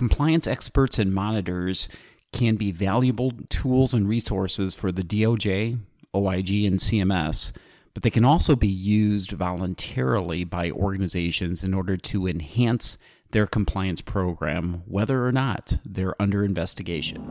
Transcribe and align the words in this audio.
Compliance 0.00 0.46
experts 0.46 0.98
and 0.98 1.12
monitors 1.12 1.86
can 2.32 2.56
be 2.56 2.72
valuable 2.72 3.32
tools 3.50 3.92
and 3.92 4.08
resources 4.08 4.74
for 4.74 4.90
the 4.90 5.02
DOJ, 5.02 5.78
OIG, 6.14 6.64
and 6.64 6.80
CMS, 6.80 7.52
but 7.92 8.02
they 8.02 8.08
can 8.08 8.24
also 8.24 8.56
be 8.56 8.66
used 8.66 9.32
voluntarily 9.32 10.42
by 10.42 10.70
organizations 10.70 11.62
in 11.62 11.74
order 11.74 11.98
to 11.98 12.26
enhance 12.26 12.96
their 13.32 13.46
compliance 13.46 14.00
program, 14.00 14.84
whether 14.86 15.26
or 15.26 15.32
not 15.32 15.76
they're 15.84 16.16
under 16.18 16.46
investigation. 16.46 17.22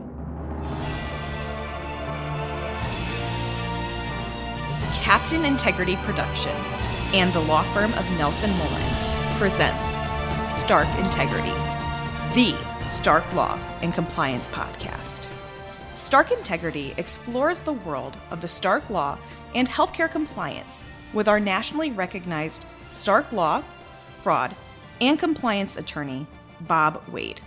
Captain 5.02 5.44
Integrity 5.44 5.96
Production 6.04 6.54
and 7.14 7.32
the 7.32 7.40
law 7.40 7.64
firm 7.74 7.92
of 7.94 8.08
Nelson 8.12 8.50
Mullins 8.50 9.38
presents 9.38 9.96
Stark 10.54 10.86
Integrity, 11.00 11.50
the 12.34 12.54
Stark 12.86 13.24
Law 13.34 13.58
and 13.82 13.92
Compliance 13.92 14.46
podcast. 14.48 15.26
Stark 15.96 16.30
Integrity 16.30 16.94
explores 16.96 17.60
the 17.60 17.72
world 17.72 18.16
of 18.30 18.40
the 18.40 18.46
Stark 18.46 18.88
Law 18.88 19.18
and 19.56 19.68
healthcare 19.68 20.08
compliance 20.08 20.84
with 21.12 21.26
our 21.26 21.40
nationally 21.40 21.90
recognized 21.90 22.64
Stark 22.88 23.32
Law, 23.32 23.64
Fraud, 24.22 24.54
and 25.00 25.18
Compliance 25.18 25.76
attorney, 25.76 26.24
Bob 26.60 27.02
Wade. 27.08 27.40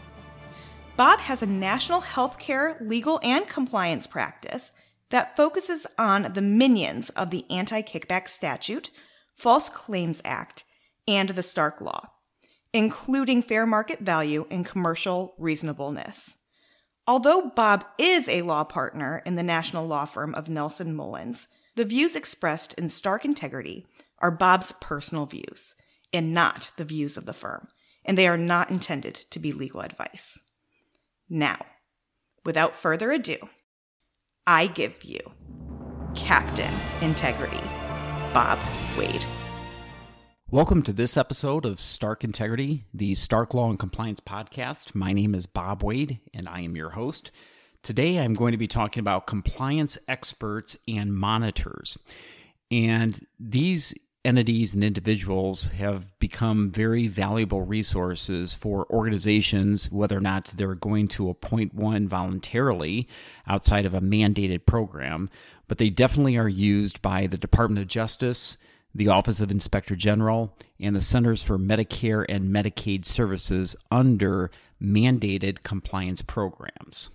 Bob 0.97 1.19
has 1.19 1.41
a 1.41 1.47
national 1.47 2.01
healthcare 2.01 2.75
legal 2.81 3.21
and 3.23 3.47
compliance 3.47 4.05
practice 4.05 4.73
that 5.11 5.37
focuses 5.37 5.87
on 5.97 6.33
the 6.33 6.41
minions 6.41 7.09
of 7.11 7.31
the 7.31 7.49
Anti 7.49 7.83
Kickback 7.83 8.27
Statute, 8.27 8.91
False 9.37 9.69
Claims 9.69 10.21
Act, 10.25 10.65
and 11.07 11.29
the 11.29 11.43
Stark 11.43 11.79
Law, 11.79 12.09
including 12.73 13.43
fair 13.43 13.65
market 13.65 13.99
value 13.99 14.45
and 14.49 14.65
commercial 14.65 15.35
reasonableness. 15.37 16.35
Although 17.07 17.51
Bob 17.55 17.85
is 17.97 18.27
a 18.27 18.41
law 18.41 18.63
partner 18.63 19.21
in 19.25 19.35
the 19.35 19.43
national 19.43 19.85
law 19.85 20.05
firm 20.05 20.33
of 20.35 20.49
Nelson 20.49 20.95
Mullins, 20.95 21.47
the 21.75 21.85
views 21.85 22.15
expressed 22.15 22.73
in 22.75 22.89
Stark 22.89 23.25
Integrity 23.25 23.85
are 24.19 24.31
Bob's 24.31 24.71
personal 24.73 25.25
views 25.25 25.75
and 26.13 26.33
not 26.33 26.71
the 26.77 26.85
views 26.85 27.17
of 27.17 27.25
the 27.25 27.33
firm, 27.33 27.67
and 28.05 28.17
they 28.17 28.27
are 28.27 28.37
not 28.37 28.69
intended 28.69 29.15
to 29.31 29.39
be 29.39 29.51
legal 29.51 29.81
advice. 29.81 30.39
Now, 31.29 31.57
without 32.45 32.75
further 32.75 33.11
ado, 33.11 33.37
I 34.45 34.67
give 34.67 35.03
you 35.03 35.19
Captain 36.15 36.73
Integrity, 37.01 37.61
Bob 38.33 38.59
Wade. 38.97 39.25
Welcome 40.53 40.83
to 40.83 40.93
this 40.93 41.17
episode 41.17 41.65
of 41.65 41.79
Stark 41.79 42.23
Integrity, 42.23 42.83
the 42.93 43.15
Stark 43.15 43.55
Law 43.55 43.71
and 43.71 43.79
Compliance 43.79 44.19
podcast. 44.19 44.93
My 44.93 45.11
name 45.11 45.33
is 45.33 45.47
Bob 45.47 45.81
Wade, 45.81 46.19
and 46.31 46.47
I 46.47 46.61
am 46.61 46.75
your 46.75 46.91
host. 46.91 47.31
Today, 47.81 48.19
I'm 48.19 48.35
going 48.35 48.51
to 48.51 48.57
be 48.59 48.67
talking 48.67 49.01
about 49.01 49.25
compliance 49.25 49.97
experts 50.07 50.77
and 50.87 51.11
monitors. 51.11 51.97
And 52.69 53.19
these 53.39 53.95
entities 54.23 54.75
and 54.75 54.83
individuals 54.83 55.69
have 55.69 56.11
become 56.19 56.69
very 56.69 57.07
valuable 57.07 57.63
resources 57.63 58.53
for 58.53 58.85
organizations, 58.91 59.91
whether 59.91 60.17
or 60.17 60.21
not 60.21 60.53
they're 60.55 60.75
going 60.75 61.07
to 61.07 61.31
appoint 61.31 61.73
one 61.73 62.07
voluntarily 62.07 63.07
outside 63.47 63.87
of 63.87 63.95
a 63.95 64.01
mandated 64.01 64.67
program, 64.67 65.31
but 65.67 65.79
they 65.79 65.89
definitely 65.89 66.37
are 66.37 66.47
used 66.47 67.01
by 67.01 67.25
the 67.25 67.39
Department 67.39 67.81
of 67.81 67.87
Justice, 67.87 68.55
the 68.95 69.07
Office 69.07 69.41
of 69.41 69.51
Inspector 69.51 69.95
General, 69.95 70.55
and 70.79 70.95
the 70.95 71.01
Centers 71.01 71.43
for 71.43 71.57
Medicare 71.57 72.25
and 72.29 72.53
Medicaid 72.53 73.05
Services 73.05 73.75
under 73.91 74.51
mandated 74.81 75.63
compliance 75.63 76.21
programs. 76.21 77.09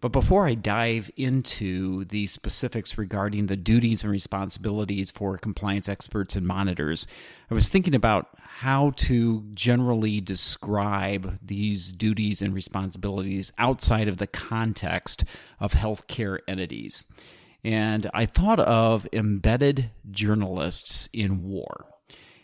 But 0.00 0.12
before 0.12 0.46
I 0.46 0.54
dive 0.54 1.10
into 1.16 2.06
the 2.06 2.26
specifics 2.26 2.96
regarding 2.96 3.46
the 3.46 3.56
duties 3.56 4.02
and 4.02 4.10
responsibilities 4.10 5.10
for 5.10 5.36
compliance 5.36 5.90
experts 5.90 6.36
and 6.36 6.46
monitors, 6.46 7.06
I 7.50 7.54
was 7.54 7.68
thinking 7.68 7.94
about 7.94 8.28
how 8.38 8.92
to 8.96 9.44
generally 9.52 10.22
describe 10.22 11.38
these 11.42 11.92
duties 11.92 12.40
and 12.40 12.54
responsibilities 12.54 13.52
outside 13.58 14.08
of 14.08 14.16
the 14.16 14.26
context 14.26 15.24
of 15.60 15.74
healthcare 15.74 16.38
entities. 16.48 17.04
And 17.64 18.10
I 18.14 18.26
thought 18.26 18.60
of 18.60 19.06
embedded 19.12 19.90
journalists 20.10 21.08
in 21.12 21.42
war. 21.42 21.86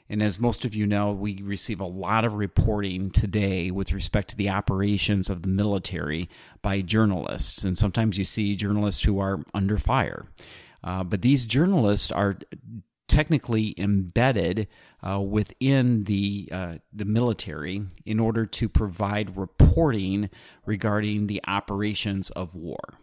And 0.09 0.23
as 0.23 0.39
most 0.39 0.65
of 0.65 0.75
you 0.75 0.87
know, 0.87 1.13
we 1.13 1.43
receive 1.43 1.81
a 1.81 1.87
lot 1.87 2.25
of 2.25 2.35
reporting 2.35 3.11
today 3.11 3.71
with 3.71 3.93
respect 3.93 4.29
to 4.29 4.37
the 4.37 4.51
operations 4.51 5.29
of 5.29 5.43
the 5.43 5.49
military 5.49 6.29
by 6.63 6.81
journalists. 6.81 7.65
And 7.65 7.77
sometimes 7.77 8.17
you 8.17 8.25
see 8.25 8.55
journalists 8.55 9.03
who 9.03 9.19
are 9.19 9.43
under 9.53 9.79
fire. 9.79 10.27
Uh, 10.85 11.03
but 11.03 11.23
these 11.23 11.45
journalists 11.45 12.13
are 12.13 12.39
technically 13.09 13.75
embedded 13.79 14.69
uh, 15.03 15.21
within 15.21 16.05
the 16.05 16.49
uh, 16.53 16.75
the 16.93 17.05
military 17.05 17.83
in 18.05 18.21
order 18.21 18.47
to 18.47 18.69
provide 18.69 19.37
reporting 19.37 20.31
regarding 20.67 21.27
the 21.27 21.41
operations 21.47 22.31
of 22.31 22.55
war. 22.55 22.99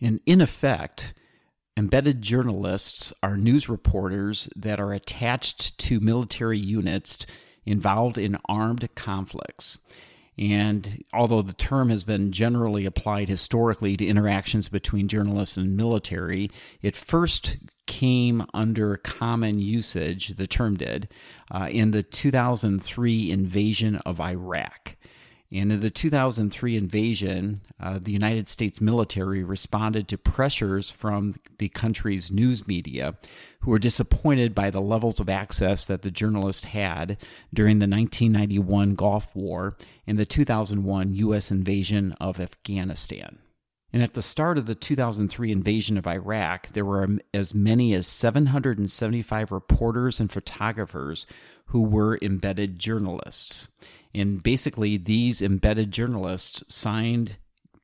And 0.00 0.20
in 0.26 0.40
effect, 0.40 1.14
Embedded 1.78 2.22
journalists 2.22 3.12
are 3.22 3.36
news 3.36 3.68
reporters 3.68 4.48
that 4.56 4.80
are 4.80 4.94
attached 4.94 5.76
to 5.78 6.00
military 6.00 6.58
units 6.58 7.26
involved 7.66 8.16
in 8.16 8.38
armed 8.48 8.88
conflicts. 8.94 9.78
And 10.38 11.04
although 11.12 11.42
the 11.42 11.52
term 11.52 11.90
has 11.90 12.04
been 12.04 12.32
generally 12.32 12.86
applied 12.86 13.28
historically 13.28 13.96
to 13.96 14.06
interactions 14.06 14.68
between 14.68 15.08
journalists 15.08 15.56
and 15.56 15.76
military, 15.76 16.50
it 16.80 16.96
first 16.96 17.58
came 17.86 18.44
under 18.52 18.96
common 18.96 19.58
usage, 19.58 20.36
the 20.36 20.46
term 20.46 20.76
did, 20.76 21.08
uh, 21.50 21.68
in 21.70 21.90
the 21.90 22.02
2003 22.02 23.30
invasion 23.30 23.96
of 23.96 24.20
Iraq. 24.20 24.95
And 25.56 25.72
in 25.72 25.80
the 25.80 25.90
2003 25.90 26.76
invasion, 26.76 27.60
uh, 27.80 27.98
the 28.00 28.12
United 28.12 28.46
States 28.48 28.80
military 28.80 29.42
responded 29.42 30.06
to 30.08 30.18
pressures 30.18 30.90
from 30.90 31.34
the 31.58 31.68
country's 31.68 32.30
news 32.30 32.68
media, 32.68 33.14
who 33.60 33.70
were 33.70 33.78
disappointed 33.78 34.54
by 34.54 34.70
the 34.70 34.80
levels 34.80 35.18
of 35.18 35.28
access 35.28 35.84
that 35.86 36.02
the 36.02 36.10
journalists 36.10 36.66
had 36.66 37.16
during 37.54 37.78
the 37.78 37.88
1991 37.88 38.94
Gulf 38.94 39.34
War 39.34 39.76
and 40.06 40.18
the 40.18 40.26
2001 40.26 41.14
U.S. 41.14 41.50
invasion 41.50 42.12
of 42.20 42.38
Afghanistan. 42.38 43.38
And 43.92 44.02
at 44.02 44.12
the 44.12 44.22
start 44.22 44.58
of 44.58 44.66
the 44.66 44.74
2003 44.74 45.50
invasion 45.50 45.96
of 45.96 46.06
Iraq, 46.06 46.68
there 46.72 46.84
were 46.84 47.08
as 47.32 47.54
many 47.54 47.94
as 47.94 48.06
775 48.06 49.50
reporters 49.50 50.20
and 50.20 50.30
photographers 50.30 51.24
who 51.66 51.82
were 51.82 52.18
embedded 52.20 52.78
journalists. 52.78 53.68
And 54.16 54.42
basically, 54.42 54.96
these 54.96 55.42
embedded 55.42 55.92
journalists 55.92 56.64
signed 56.74 57.36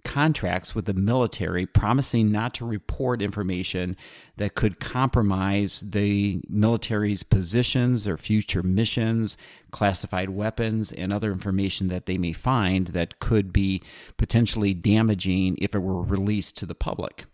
contracts 0.03 0.75
with 0.75 0.87
the 0.87 0.95
military 0.95 1.67
promising 1.67 2.33
not 2.33 2.55
to 2.55 2.65
report 2.65 3.21
information 3.21 3.97
that 4.39 4.55
could 4.55 4.81
compromise 4.81 5.81
the 5.81 6.43
military's 6.49 7.23
positions 7.23 8.09
or 8.09 8.17
future 8.17 8.63
missions, 8.63 9.37
classified 9.71 10.31
weapons, 10.31 10.91
and 10.91 11.13
other 11.13 11.33
information 11.33 11.89
that 11.89 12.07
they 12.07 12.17
may 12.17 12.33
find 12.33 12.89
that 12.89 13.21
could 13.21 13.53
be 13.53 13.83
potentially 14.17 14.73
damaging 14.73 15.57
if 15.61 15.75
it 15.75 15.81
were 15.81 16.03
released 16.03 16.57
to 16.57 16.67
the 16.67 16.75
public. 16.75 17.27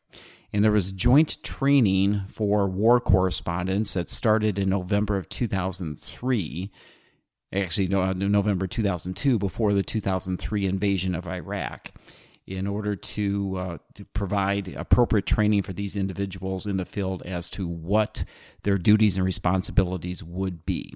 And 0.53 0.65
there 0.65 0.72
was 0.72 0.91
joint 0.91 1.41
training 1.44 2.22
for 2.26 2.66
war 2.66 2.98
correspondents 2.98 3.94
that 3.94 4.10
started 4.10 4.59
in 4.59 4.69
November 4.69 5.16
of 5.16 5.28
2003 5.28 6.72
actually 7.53 7.88
no, 7.88 8.03
uh, 8.03 8.12
November 8.12 8.66
2002, 8.66 9.38
before 9.38 9.72
the 9.72 9.82
2003 9.82 10.66
invasion 10.66 11.14
of 11.14 11.26
Iraq, 11.26 11.92
in 12.47 12.66
order 12.66 12.97
to, 12.97 13.56
uh, 13.59 13.78
to 13.95 14.04
provide 14.06 14.68
appropriate 14.68 15.27
training 15.27 15.62
for 15.62 15.72
these 15.72 15.97
individuals 15.97 16.66
in 16.66 16.77
the 16.77 16.84
field 16.84 17.22
as 17.22 17.50
to 17.50 17.66
what 17.66 18.24
their 18.62 18.78
duties 18.78 19.16
and 19.16 19.27
responsibilities 19.27 20.22
would 20.22 20.65
be. 20.65 20.95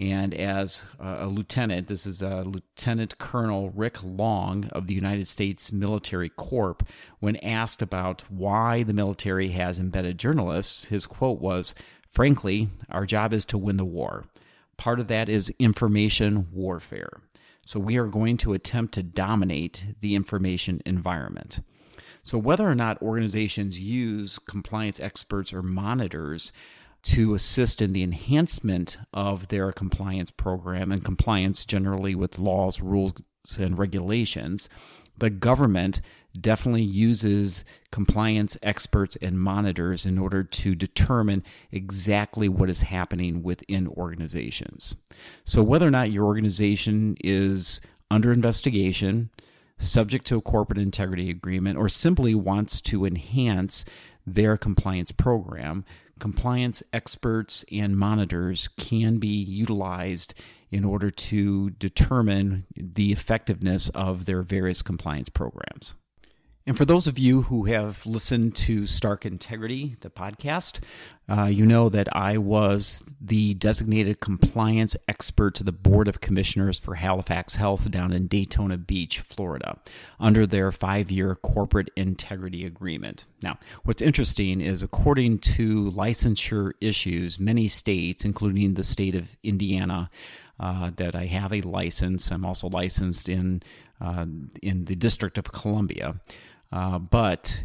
And 0.00 0.32
as 0.32 0.82
a 0.98 1.26
lieutenant, 1.26 1.86
this 1.86 2.06
is 2.06 2.22
a 2.22 2.42
Lieutenant 2.42 3.18
Colonel 3.18 3.68
Rick 3.68 4.02
Long 4.02 4.64
of 4.72 4.86
the 4.86 4.94
United 4.94 5.28
States 5.28 5.72
Military 5.72 6.30
Corps, 6.30 6.78
when 7.18 7.36
asked 7.36 7.82
about 7.82 8.22
why 8.30 8.82
the 8.82 8.94
military 8.94 9.50
has 9.50 9.78
embedded 9.78 10.18
journalists, 10.18 10.86
his 10.86 11.06
quote 11.06 11.38
was, 11.38 11.74
Frankly, 12.08 12.70
our 12.88 13.04
job 13.04 13.34
is 13.34 13.44
to 13.44 13.58
win 13.58 13.76
the 13.76 13.84
war. 13.84 14.24
Part 14.80 14.98
of 14.98 15.08
that 15.08 15.28
is 15.28 15.52
information 15.58 16.48
warfare. 16.52 17.20
So 17.66 17.78
we 17.78 17.98
are 17.98 18.06
going 18.06 18.38
to 18.38 18.54
attempt 18.54 18.94
to 18.94 19.02
dominate 19.02 19.84
the 20.00 20.14
information 20.14 20.80
environment. 20.86 21.60
So, 22.22 22.38
whether 22.38 22.66
or 22.66 22.74
not 22.74 23.02
organizations 23.02 23.78
use 23.78 24.38
compliance 24.38 24.98
experts 24.98 25.52
or 25.52 25.62
monitors 25.62 26.50
to 27.02 27.34
assist 27.34 27.82
in 27.82 27.92
the 27.92 28.02
enhancement 28.02 28.96
of 29.12 29.48
their 29.48 29.70
compliance 29.70 30.30
program 30.30 30.90
and 30.90 31.04
compliance 31.04 31.66
generally 31.66 32.14
with 32.14 32.38
laws, 32.38 32.80
rules, 32.80 33.12
and 33.58 33.76
regulations, 33.76 34.70
the 35.18 35.28
government 35.28 36.00
definitely 36.38 36.82
uses 36.82 37.64
compliance 37.90 38.56
experts 38.62 39.16
and 39.20 39.40
monitors 39.40 40.06
in 40.06 40.18
order 40.18 40.44
to 40.44 40.74
determine 40.74 41.42
exactly 41.72 42.48
what 42.48 42.70
is 42.70 42.82
happening 42.82 43.42
within 43.42 43.88
organizations. 43.88 44.96
So, 45.44 45.62
whether 45.62 45.86
or 45.86 45.90
not 45.90 46.12
your 46.12 46.26
organization 46.26 47.16
is 47.22 47.80
under 48.10 48.32
investigation, 48.32 49.30
subject 49.78 50.26
to 50.26 50.36
a 50.36 50.42
corporate 50.42 50.78
integrity 50.78 51.30
agreement, 51.30 51.78
or 51.78 51.88
simply 51.88 52.34
wants 52.34 52.80
to 52.82 53.04
enhance 53.04 53.84
their 54.26 54.56
compliance 54.56 55.12
program, 55.12 55.84
compliance 56.18 56.82
experts 56.92 57.64
and 57.72 57.96
monitors 57.96 58.68
can 58.76 59.18
be 59.18 59.28
utilized 59.28 60.34
in 60.70 60.84
order 60.84 61.10
to 61.10 61.70
determine 61.70 62.66
the 62.76 63.10
effectiveness 63.10 63.88
of 63.90 64.26
their 64.26 64.42
various 64.42 64.82
compliance 64.82 65.28
programs. 65.28 65.94
And 66.66 66.76
for 66.76 66.84
those 66.84 67.06
of 67.06 67.18
you 67.18 67.42
who 67.42 67.64
have 67.64 68.04
listened 68.04 68.54
to 68.56 68.86
Stark 68.86 69.24
Integrity, 69.24 69.96
the 70.00 70.10
podcast, 70.10 70.80
uh, 71.28 71.44
you 71.44 71.64
know 71.64 71.88
that 71.88 72.14
I 72.14 72.36
was 72.36 73.02
the 73.20 73.54
designated 73.54 74.20
compliance 74.20 74.94
expert 75.08 75.54
to 75.54 75.64
the 75.64 75.72
Board 75.72 76.06
of 76.06 76.20
Commissioners 76.20 76.78
for 76.78 76.96
Halifax 76.96 77.54
Health 77.54 77.90
down 77.90 78.12
in 78.12 78.26
Daytona 78.26 78.76
Beach, 78.76 79.20
Florida, 79.20 79.78
under 80.18 80.46
their 80.46 80.70
five 80.70 81.10
year 81.10 81.34
corporate 81.34 81.88
integrity 81.96 82.66
agreement. 82.66 83.24
Now, 83.42 83.58
what's 83.84 84.02
interesting 84.02 84.60
is 84.60 84.82
according 84.82 85.38
to 85.38 85.90
licensure 85.92 86.72
issues, 86.80 87.40
many 87.40 87.68
states, 87.68 88.24
including 88.24 88.74
the 88.74 88.84
state 88.84 89.14
of 89.14 89.34
Indiana, 89.42 90.10
uh, 90.58 90.90
that 90.96 91.16
I 91.16 91.24
have 91.24 91.54
a 91.54 91.62
license. 91.62 92.30
I'm 92.30 92.44
also 92.44 92.68
licensed 92.68 93.30
in 93.30 93.62
uh, 94.00 94.26
in 94.62 94.84
the 94.84 94.94
District 94.94 95.38
of 95.38 95.52
Columbia. 95.52 96.16
Uh, 96.72 96.98
but 96.98 97.62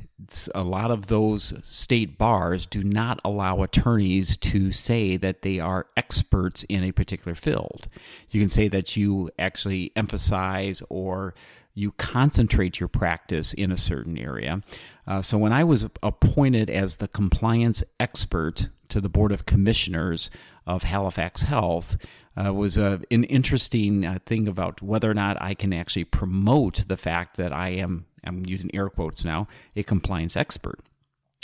a 0.55 0.63
lot 0.63 0.91
of 0.91 1.07
those 1.07 1.53
state 1.61 2.17
bars 2.17 2.65
do 2.65 2.83
not 2.83 3.19
allow 3.23 3.61
attorneys 3.61 4.37
to 4.37 4.71
say 4.71 5.17
that 5.17 5.41
they 5.41 5.59
are 5.59 5.87
experts 5.95 6.63
in 6.63 6.83
a 6.83 6.91
particular 6.91 7.35
field. 7.35 7.87
You 8.29 8.39
can 8.39 8.49
say 8.49 8.67
that 8.69 8.97
you 8.97 9.29
actually 9.37 9.91
emphasize 9.95 10.81
or 10.89 11.35
you 11.75 11.91
concentrate 11.91 12.79
your 12.79 12.87
practice 12.87 13.53
in 13.53 13.71
a 13.71 13.77
certain 13.77 14.17
area. 14.17 14.61
Uh, 15.05 15.21
so 15.21 15.37
when 15.37 15.51
I 15.51 15.63
was 15.63 15.87
appointed 16.01 16.69
as 16.69 16.95
the 16.95 17.07
compliance 17.07 17.83
expert 17.99 18.69
to 18.87 19.01
the 19.01 19.09
Board 19.09 19.31
of 19.31 19.45
Commissioners 19.45 20.31
of 20.65 20.83
Halifax 20.83 21.43
Health, 21.43 21.97
uh, 22.37 22.53
was 22.53 22.77
a, 22.77 23.01
an 23.11 23.23
interesting 23.25 24.05
uh, 24.05 24.19
thing 24.25 24.47
about 24.47 24.81
whether 24.81 25.09
or 25.09 25.13
not 25.13 25.41
I 25.41 25.53
can 25.53 25.73
actually 25.73 26.03
promote 26.05 26.87
the 26.87 26.97
fact 26.97 27.37
that 27.37 27.53
I 27.53 27.69
am 27.69 28.05
I'm 28.25 28.45
using 28.45 28.73
air 28.73 28.89
quotes 28.89 29.23
now, 29.23 29.47
a 29.75 29.83
compliance 29.83 30.35
expert. 30.35 30.79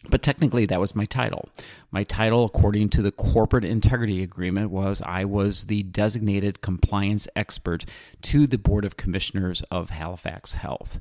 But 0.10 0.24
technically, 0.24 0.66
that 0.66 0.80
was 0.80 0.95
my 0.95 1.06
title. 1.06 1.50
My 1.92 2.04
title, 2.04 2.44
according 2.44 2.89
to 2.89 3.01
the 3.04 3.12
corporate 3.12 3.63
integrity 3.63 4.24
agreement, 4.24 4.72
was 4.72 5.01
I 5.06 5.25
was 5.25 5.66
the 5.66 5.83
designated 5.83 6.62
compliance 6.62 7.28
expert 7.36 7.86
to 8.24 8.48
the 8.48 8.57
Board 8.57 8.83
of 8.83 8.98
Commissioners 8.98 9.62
of 9.69 9.92
Halifax 9.92 10.56
Health. 10.56 11.00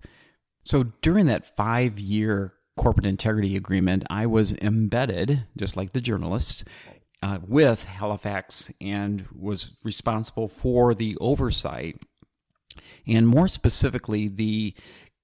So 0.65 0.85
during 1.01 1.27
that 1.27 1.57
five 1.57 1.99
year 1.99 2.53
corporate 2.77 3.07
integrity 3.07 3.57
agreement, 3.57 4.05
I 4.11 4.27
was 4.27 4.53
embedded, 4.59 5.45
just 5.57 5.77
like 5.77 5.93
the 5.93 6.03
journalists, 6.03 6.63
uh, 7.23 7.39
with 7.47 7.85
Halifax 7.85 8.71
and 8.81 9.27
was 9.35 9.73
responsible 9.83 10.49
for 10.49 10.95
the 10.95 11.17
oversight 11.21 12.03
and 13.07 13.27
more 13.27 13.49
specifically 13.49 14.29
the 14.29 14.75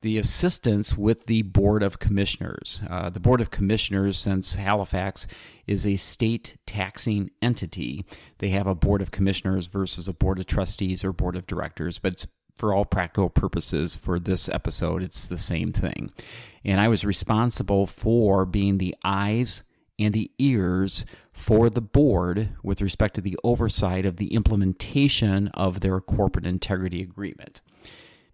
the 0.03 0.19
assistance 0.19 0.97
with 0.97 1.27
the 1.27 1.43
Board 1.43 1.83
of 1.83 1.99
Commissioners. 1.99 2.83
Uh, 2.89 3.11
the 3.11 3.21
Board 3.21 3.41
of 3.41 3.51
Commissioners, 3.51 4.19
since 4.19 4.55
Halifax 4.55 5.27
is 5.67 5.87
a 5.87 5.97
state 5.97 6.57
taxing 6.67 7.31
entity, 7.41 8.05
they 8.39 8.51
have 8.51 8.67
a 8.67 8.75
Board 8.75 9.01
of 9.01 9.11
Commissioners 9.11 9.67
versus 9.67 10.07
a 10.07 10.13
Board 10.13 10.39
of 10.39 10.47
Trustees 10.47 11.05
or 11.05 11.13
Board 11.13 11.37
of 11.37 11.47
Directors, 11.47 11.99
but 11.99 12.27
for 12.55 12.73
all 12.73 12.85
practical 12.85 13.29
purposes 13.29 13.95
for 13.95 14.19
this 14.19 14.49
episode, 14.49 15.03
it's 15.03 15.27
the 15.27 15.39
same 15.39 15.73
thing. 15.73 16.11
And 16.65 16.81
I 16.81 16.89
was 16.89 17.05
responsible 17.05 17.87
for 17.87 18.45
being 18.45 18.79
the 18.79 18.95
eyes 19.05 19.63
and 19.99 20.13
the 20.13 20.31
ears 20.39 21.07
for 21.33 21.71
the 21.71 21.81
board 21.81 22.51
with 22.63 22.83
respect 22.83 23.15
to 23.15 23.21
the 23.21 23.39
oversight 23.45 24.07
of 24.07 24.17
the 24.17 24.35
implementation 24.35 25.49
of 25.49 25.81
their 25.81 26.01
corporate 26.01 26.47
integrity 26.47 27.03
agreement. 27.03 27.61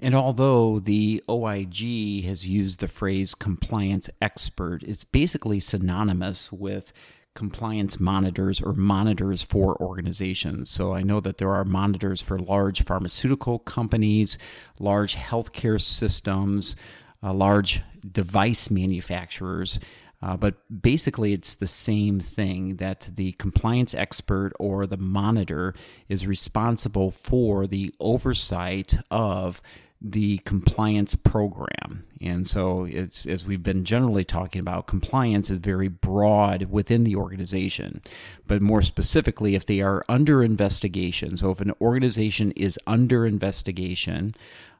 And 0.02 0.16
although 0.16 0.80
the 0.80 1.22
OIG 1.28 2.24
has 2.24 2.46
used 2.46 2.80
the 2.80 2.88
phrase 2.88 3.36
compliance 3.36 4.10
expert, 4.20 4.82
it's 4.82 5.04
basically 5.04 5.60
synonymous 5.60 6.50
with 6.50 6.92
compliance 7.34 8.00
monitors 8.00 8.60
or 8.60 8.72
monitors 8.74 9.44
for 9.44 9.80
organizations. 9.80 10.70
So 10.70 10.92
I 10.92 11.02
know 11.02 11.20
that 11.20 11.38
there 11.38 11.54
are 11.54 11.64
monitors 11.64 12.20
for 12.20 12.36
large 12.36 12.82
pharmaceutical 12.82 13.60
companies, 13.60 14.38
large 14.80 15.14
healthcare 15.14 15.80
systems, 15.80 16.74
uh, 17.22 17.32
large 17.32 17.80
device 18.10 18.72
manufacturers. 18.72 19.78
Uh, 20.20 20.36
but 20.36 20.56
basically, 20.82 21.32
it's 21.32 21.54
the 21.54 21.66
same 21.66 22.18
thing 22.18 22.76
that 22.76 23.10
the 23.14 23.32
compliance 23.32 23.94
expert 23.94 24.52
or 24.58 24.86
the 24.86 24.96
monitor 24.96 25.74
is 26.08 26.26
responsible 26.26 27.12
for 27.12 27.68
the 27.68 27.94
oversight 28.00 28.96
of 29.10 29.62
the 30.04 30.38
compliance 30.38 31.14
program. 31.14 32.02
And 32.20 32.46
so, 32.46 32.84
it's, 32.84 33.26
as 33.26 33.46
we've 33.46 33.62
been 33.62 33.84
generally 33.84 34.24
talking 34.24 34.60
about, 34.60 34.86
compliance 34.86 35.50
is 35.50 35.58
very 35.58 35.88
broad 35.88 36.64
within 36.70 37.04
the 37.04 37.16
organization. 37.16 38.02
But 38.46 38.62
more 38.62 38.82
specifically, 38.82 39.54
if 39.54 39.66
they 39.66 39.80
are 39.80 40.04
under 40.08 40.42
investigation, 40.42 41.36
so 41.36 41.50
if 41.50 41.60
an 41.60 41.72
organization 41.80 42.52
is 42.52 42.78
under 42.86 43.26
investigation, 43.26 44.34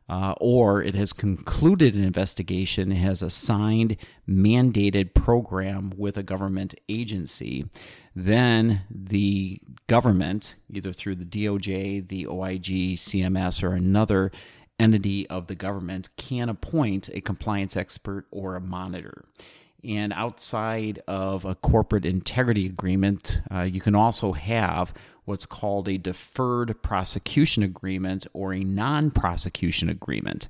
uh, 0.08 0.34
or 0.40 0.82
it 0.82 0.94
has 0.94 1.12
concluded 1.12 1.94
an 1.94 2.04
investigation, 2.04 2.90
has 2.90 3.22
a 3.22 3.30
signed 3.30 3.96
mandated 4.28 5.14
program 5.14 5.92
with 5.96 6.16
a 6.16 6.22
government 6.22 6.74
agency, 6.88 7.64
then 8.14 8.82
the 8.90 9.60
government, 9.86 10.54
either 10.70 10.92
through 10.92 11.14
the 11.14 11.24
DOJ, 11.24 12.06
the 12.08 12.26
OIG, 12.26 12.96
CMS, 12.96 13.62
or 13.62 13.72
another 13.72 14.30
entity 14.78 15.28
of 15.28 15.46
the 15.46 15.54
government 15.54 16.08
can 16.16 16.48
appoint 16.48 17.08
a 17.12 17.20
compliance 17.20 17.76
expert 17.76 18.26
or 18.30 18.56
a 18.56 18.60
monitor. 18.60 19.24
And 19.84 20.12
outside 20.12 21.02
of 21.08 21.44
a 21.44 21.56
corporate 21.56 22.06
integrity 22.06 22.66
agreement, 22.66 23.40
uh, 23.50 23.62
you 23.62 23.80
can 23.80 23.96
also 23.96 24.32
have 24.32 24.94
what's 25.24 25.46
called 25.46 25.88
a 25.88 25.98
deferred 25.98 26.82
prosecution 26.82 27.62
agreement 27.62 28.26
or 28.32 28.52
a 28.52 28.62
non 28.62 29.10
prosecution 29.10 29.88
agreement. 29.88 30.48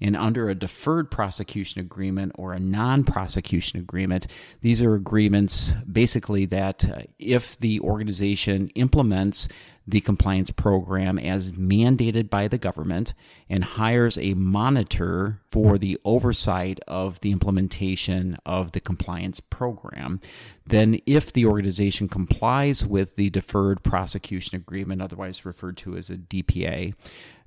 And 0.00 0.16
under 0.16 0.48
a 0.48 0.54
deferred 0.54 1.10
prosecution 1.10 1.80
agreement 1.80 2.32
or 2.36 2.54
a 2.54 2.60
non 2.60 3.04
prosecution 3.04 3.78
agreement, 3.78 4.26
these 4.62 4.80
are 4.82 4.94
agreements 4.94 5.74
basically 5.90 6.46
that 6.46 6.88
uh, 6.88 7.02
if 7.18 7.58
the 7.58 7.80
organization 7.80 8.68
implements 8.68 9.46
the 9.90 10.00
compliance 10.00 10.50
program 10.50 11.18
as 11.18 11.52
mandated 11.52 12.30
by 12.30 12.48
the 12.48 12.58
government 12.58 13.14
and 13.48 13.64
hires 13.64 14.16
a 14.18 14.34
monitor 14.34 15.40
for 15.50 15.78
the 15.78 15.98
oversight 16.04 16.80
of 16.86 17.20
the 17.20 17.32
implementation 17.32 18.38
of 18.46 18.72
the 18.72 18.80
compliance 18.80 19.40
program. 19.40 20.20
Then, 20.66 21.00
if 21.06 21.32
the 21.32 21.46
organization 21.46 22.08
complies 22.08 22.86
with 22.86 23.16
the 23.16 23.30
deferred 23.30 23.82
prosecution 23.82 24.56
agreement, 24.56 25.02
otherwise 25.02 25.44
referred 25.44 25.76
to 25.78 25.96
as 25.96 26.10
a 26.10 26.16
DPA, 26.16 26.94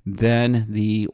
then 0.06 0.66
the 0.68 1.08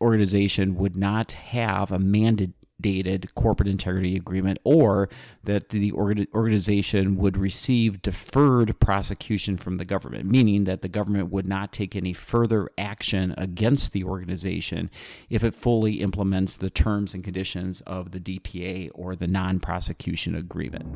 organization 0.00 0.74
would 0.74 0.96
not 0.96 1.32
have 1.32 1.92
a 1.92 1.98
mandate 1.98 2.52
dated 2.82 3.34
corporate 3.34 3.68
integrity 3.68 4.16
agreement 4.16 4.58
or 4.64 5.08
that 5.44 5.70
the 5.70 5.92
organization 5.92 7.16
would 7.16 7.36
receive 7.36 8.02
deferred 8.02 8.78
prosecution 8.80 9.56
from 9.56 9.78
the 9.78 9.84
government, 9.84 10.26
meaning 10.26 10.64
that 10.64 10.82
the 10.82 10.88
government 10.88 11.30
would 11.30 11.46
not 11.46 11.72
take 11.72 11.96
any 11.96 12.12
further 12.12 12.68
action 12.76 13.34
against 13.38 13.92
the 13.92 14.04
organization 14.04 14.90
if 15.30 15.42
it 15.42 15.54
fully 15.54 16.00
implements 16.00 16.56
the 16.56 16.70
terms 16.70 17.14
and 17.14 17.24
conditions 17.24 17.80
of 17.82 18.10
the 18.10 18.20
DPA 18.20 18.90
or 18.94 19.16
the 19.16 19.26
non 19.26 19.60
prosecution 19.60 20.34
agreement. 20.34 20.86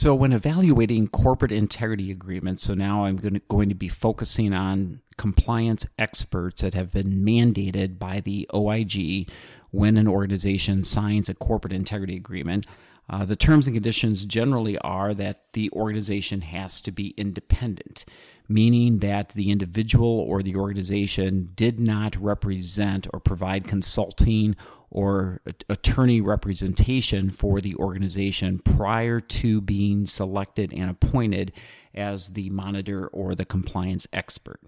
So, 0.00 0.14
when 0.14 0.32
evaluating 0.32 1.08
corporate 1.08 1.50
integrity 1.50 2.12
agreements, 2.12 2.62
so 2.62 2.74
now 2.74 3.06
I'm 3.06 3.16
going 3.16 3.34
to, 3.34 3.40
going 3.48 3.68
to 3.68 3.74
be 3.74 3.88
focusing 3.88 4.54
on 4.54 5.00
compliance 5.16 5.86
experts 5.98 6.62
that 6.62 6.74
have 6.74 6.92
been 6.92 7.24
mandated 7.24 7.98
by 7.98 8.20
the 8.20 8.48
OIG 8.54 9.28
when 9.72 9.96
an 9.96 10.06
organization 10.06 10.84
signs 10.84 11.28
a 11.28 11.34
corporate 11.34 11.72
integrity 11.72 12.14
agreement. 12.14 12.64
Uh, 13.10 13.24
the 13.24 13.34
terms 13.34 13.66
and 13.66 13.74
conditions 13.74 14.24
generally 14.24 14.78
are 14.82 15.14
that 15.14 15.52
the 15.52 15.68
organization 15.72 16.42
has 16.42 16.80
to 16.82 16.92
be 16.92 17.08
independent, 17.16 18.04
meaning 18.48 19.00
that 19.00 19.30
the 19.30 19.50
individual 19.50 20.20
or 20.20 20.44
the 20.44 20.54
organization 20.54 21.48
did 21.56 21.80
not 21.80 22.14
represent 22.14 23.08
or 23.12 23.18
provide 23.18 23.66
consulting 23.66 24.54
or 24.90 25.40
attorney 25.68 26.20
representation 26.20 27.30
for 27.30 27.60
the 27.60 27.74
organization 27.76 28.58
prior 28.58 29.20
to 29.20 29.60
being 29.60 30.06
selected 30.06 30.72
and 30.72 30.90
appointed 30.90 31.52
as 31.94 32.30
the 32.30 32.48
monitor 32.50 33.06
or 33.08 33.34
the 33.34 33.44
compliance 33.44 34.06
expert. 34.12 34.60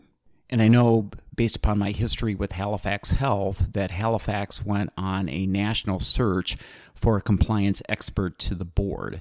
And 0.50 0.60
I 0.60 0.68
know, 0.68 1.10
based 1.36 1.56
upon 1.56 1.78
my 1.78 1.92
history 1.92 2.34
with 2.34 2.52
Halifax 2.52 3.12
Health, 3.12 3.72
that 3.72 3.92
Halifax 3.92 4.64
went 4.64 4.90
on 4.96 5.28
a 5.28 5.46
national 5.46 6.00
search 6.00 6.56
for 6.92 7.16
a 7.16 7.22
compliance 7.22 7.82
expert 7.88 8.38
to 8.40 8.56
the 8.56 8.64
board. 8.64 9.20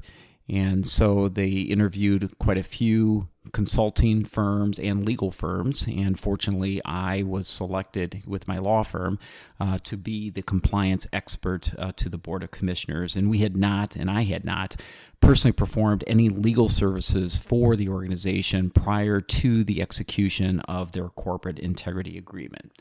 And 0.50 0.88
so 0.88 1.28
they 1.28 1.50
interviewed 1.50 2.38
quite 2.40 2.58
a 2.58 2.64
few 2.64 3.28
consulting 3.54 4.26
firms 4.26 4.80
and 4.80 5.06
legal 5.06 5.32
firms. 5.32 5.86
And 5.88 6.20
fortunately, 6.20 6.82
I 6.84 7.24
was 7.24 7.48
selected 7.48 8.24
with 8.26 8.48
my 8.48 8.58
law 8.58 8.84
firm 8.84 9.20
uh, 9.60 9.80
to 9.84 9.98
be 9.98 10.30
the 10.30 10.42
compliance 10.42 11.06
expert 11.14 11.72
uh, 11.78 11.92
to 11.98 12.10
the 12.10 12.18
Board 12.18 12.44
of 12.44 12.52
Commissioners. 12.52 13.16
And 13.16 13.30
we 13.30 13.40
had 13.40 13.56
not, 13.56 13.96
and 13.96 14.10
I 14.10 14.24
had 14.24 14.46
not, 14.46 14.76
personally 15.20 15.54
performed 15.54 16.04
any 16.08 16.30
legal 16.30 16.70
services 16.70 17.38
for 17.38 17.76
the 17.76 17.90
organization 17.90 18.70
prior 18.70 19.22
to 19.22 19.64
the 19.64 19.82
execution 19.82 20.62
of 20.62 20.94
their 20.94 21.10
corporate 21.10 21.60
integrity 21.60 22.18
agreement. 22.18 22.72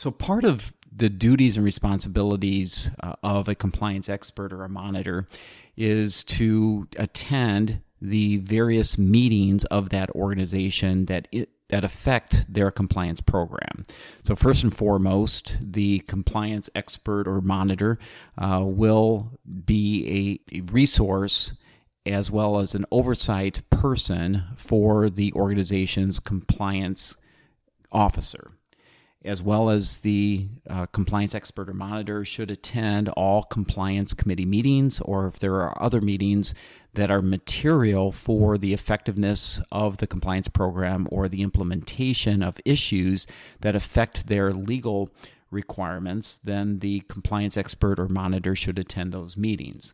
So, 0.00 0.10
part 0.10 0.44
of 0.44 0.72
the 0.90 1.10
duties 1.10 1.58
and 1.58 1.64
responsibilities 1.64 2.90
uh, 3.02 3.16
of 3.22 3.50
a 3.50 3.54
compliance 3.54 4.08
expert 4.08 4.50
or 4.50 4.64
a 4.64 4.68
monitor 4.70 5.28
is 5.76 6.24
to 6.24 6.88
attend 6.96 7.82
the 8.00 8.38
various 8.38 8.96
meetings 8.96 9.66
of 9.66 9.90
that 9.90 10.08
organization 10.12 11.04
that 11.04 11.28
it, 11.32 11.50
that 11.68 11.84
affect 11.84 12.50
their 12.50 12.70
compliance 12.70 13.20
program. 13.20 13.84
So, 14.22 14.34
first 14.34 14.64
and 14.64 14.74
foremost, 14.74 15.58
the 15.60 15.98
compliance 15.98 16.70
expert 16.74 17.28
or 17.28 17.42
monitor 17.42 17.98
uh, 18.38 18.62
will 18.64 19.38
be 19.66 20.40
a, 20.50 20.56
a 20.56 20.60
resource 20.62 21.52
as 22.06 22.30
well 22.30 22.58
as 22.58 22.74
an 22.74 22.86
oversight 22.90 23.68
person 23.68 24.44
for 24.56 25.10
the 25.10 25.30
organization's 25.34 26.18
compliance 26.18 27.18
officer 27.92 28.52
as 29.24 29.42
well 29.42 29.68
as 29.68 29.98
the 29.98 30.48
uh, 30.68 30.86
compliance 30.86 31.34
expert 31.34 31.68
or 31.68 31.74
monitor 31.74 32.24
should 32.24 32.50
attend 32.50 33.08
all 33.10 33.42
compliance 33.42 34.14
committee 34.14 34.46
meetings 34.46 35.00
or 35.00 35.26
if 35.26 35.38
there 35.38 35.56
are 35.56 35.82
other 35.82 36.00
meetings 36.00 36.54
that 36.94 37.10
are 37.10 37.20
material 37.20 38.10
for 38.10 38.56
the 38.56 38.72
effectiveness 38.72 39.60
of 39.70 39.98
the 39.98 40.06
compliance 40.06 40.48
program 40.48 41.06
or 41.10 41.28
the 41.28 41.42
implementation 41.42 42.42
of 42.42 42.58
issues 42.64 43.26
that 43.60 43.76
affect 43.76 44.26
their 44.26 44.54
legal 44.54 45.10
requirements 45.50 46.38
then 46.44 46.78
the 46.78 47.00
compliance 47.00 47.56
expert 47.56 47.98
or 47.98 48.08
monitor 48.08 48.56
should 48.56 48.78
attend 48.78 49.12
those 49.12 49.36
meetings 49.36 49.92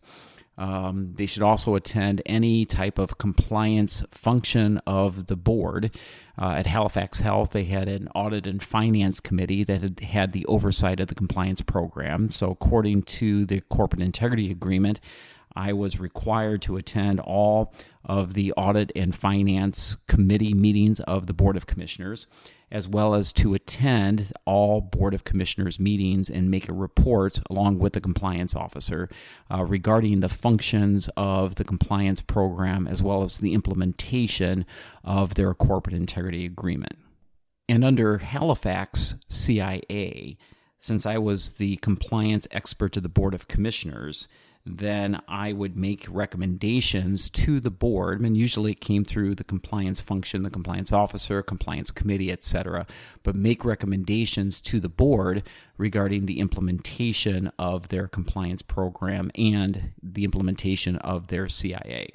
um, 0.58 1.12
they 1.16 1.26
should 1.26 1.42
also 1.42 1.74
attend 1.74 2.22
any 2.24 2.64
type 2.64 2.98
of 2.98 3.18
compliance 3.18 4.02
function 4.10 4.78
of 4.86 5.26
the 5.26 5.36
board. 5.36 5.94
Uh, 6.38 6.52
at 6.52 6.66
Halifax 6.66 7.20
Health, 7.20 7.50
they 7.50 7.64
had 7.64 7.88
an 7.88 8.08
audit 8.14 8.46
and 8.46 8.62
finance 8.62 9.20
committee 9.20 9.64
that 9.64 9.82
had 9.82 10.00
had 10.00 10.32
the 10.32 10.46
oversight 10.46 11.00
of 11.00 11.08
the 11.08 11.14
compliance 11.14 11.60
program. 11.60 12.30
So, 12.30 12.50
according 12.50 13.02
to 13.02 13.44
the 13.44 13.60
corporate 13.62 14.02
integrity 14.02 14.50
agreement, 14.50 15.00
I 15.54 15.72
was 15.72 15.98
required 15.98 16.62
to 16.62 16.76
attend 16.76 17.20
all 17.20 17.72
of 18.04 18.34
the 18.34 18.52
audit 18.52 18.92
and 18.94 19.14
finance 19.14 19.96
committee 20.06 20.54
meetings 20.54 21.00
of 21.00 21.26
the 21.26 21.32
Board 21.32 21.56
of 21.56 21.66
Commissioners 21.66 22.26
as 22.70 22.88
well 22.88 23.14
as 23.14 23.32
to 23.32 23.54
attend 23.54 24.32
all 24.44 24.80
Board 24.80 25.14
of 25.14 25.24
Commissioners 25.24 25.78
meetings 25.78 26.28
and 26.28 26.50
make 26.50 26.68
a 26.68 26.72
report 26.72 27.40
along 27.48 27.78
with 27.78 27.92
the 27.92 28.00
compliance 28.00 28.54
officer 28.54 29.08
uh, 29.52 29.64
regarding 29.64 30.20
the 30.20 30.28
functions 30.28 31.08
of 31.16 31.54
the 31.54 31.64
compliance 31.64 32.20
program 32.20 32.88
as 32.88 33.02
well 33.02 33.22
as 33.22 33.38
the 33.38 33.54
implementation 33.54 34.66
of 35.04 35.34
their 35.34 35.54
corporate 35.54 35.94
integrity 35.94 36.44
agreement. 36.44 36.98
And 37.68 37.84
under 37.84 38.18
Halifax 38.18 39.14
CIA, 39.28 40.36
since 40.80 41.06
I 41.06 41.18
was 41.18 41.52
the 41.52 41.76
compliance 41.76 42.46
expert 42.50 42.92
to 42.92 43.00
the 43.00 43.08
Board 43.08 43.34
of 43.34 43.48
Commissioners, 43.48 44.28
then 44.66 45.20
I 45.28 45.52
would 45.52 45.76
make 45.76 46.06
recommendations 46.10 47.30
to 47.30 47.60
the 47.60 47.70
board. 47.70 48.20
And 48.20 48.36
usually 48.36 48.72
it 48.72 48.80
came 48.80 49.04
through 49.04 49.36
the 49.36 49.44
compliance 49.44 50.00
function, 50.00 50.42
the 50.42 50.50
compliance 50.50 50.92
officer, 50.92 51.40
compliance 51.42 51.92
committee, 51.92 52.32
etc. 52.32 52.86
But 53.22 53.36
make 53.36 53.64
recommendations 53.64 54.60
to 54.62 54.80
the 54.80 54.88
board 54.88 55.44
regarding 55.78 56.26
the 56.26 56.40
implementation 56.40 57.52
of 57.58 57.88
their 57.88 58.08
compliance 58.08 58.62
program 58.62 59.30
and 59.36 59.92
the 60.02 60.24
implementation 60.24 60.96
of 60.96 61.28
their 61.28 61.48
CIA. 61.48 62.10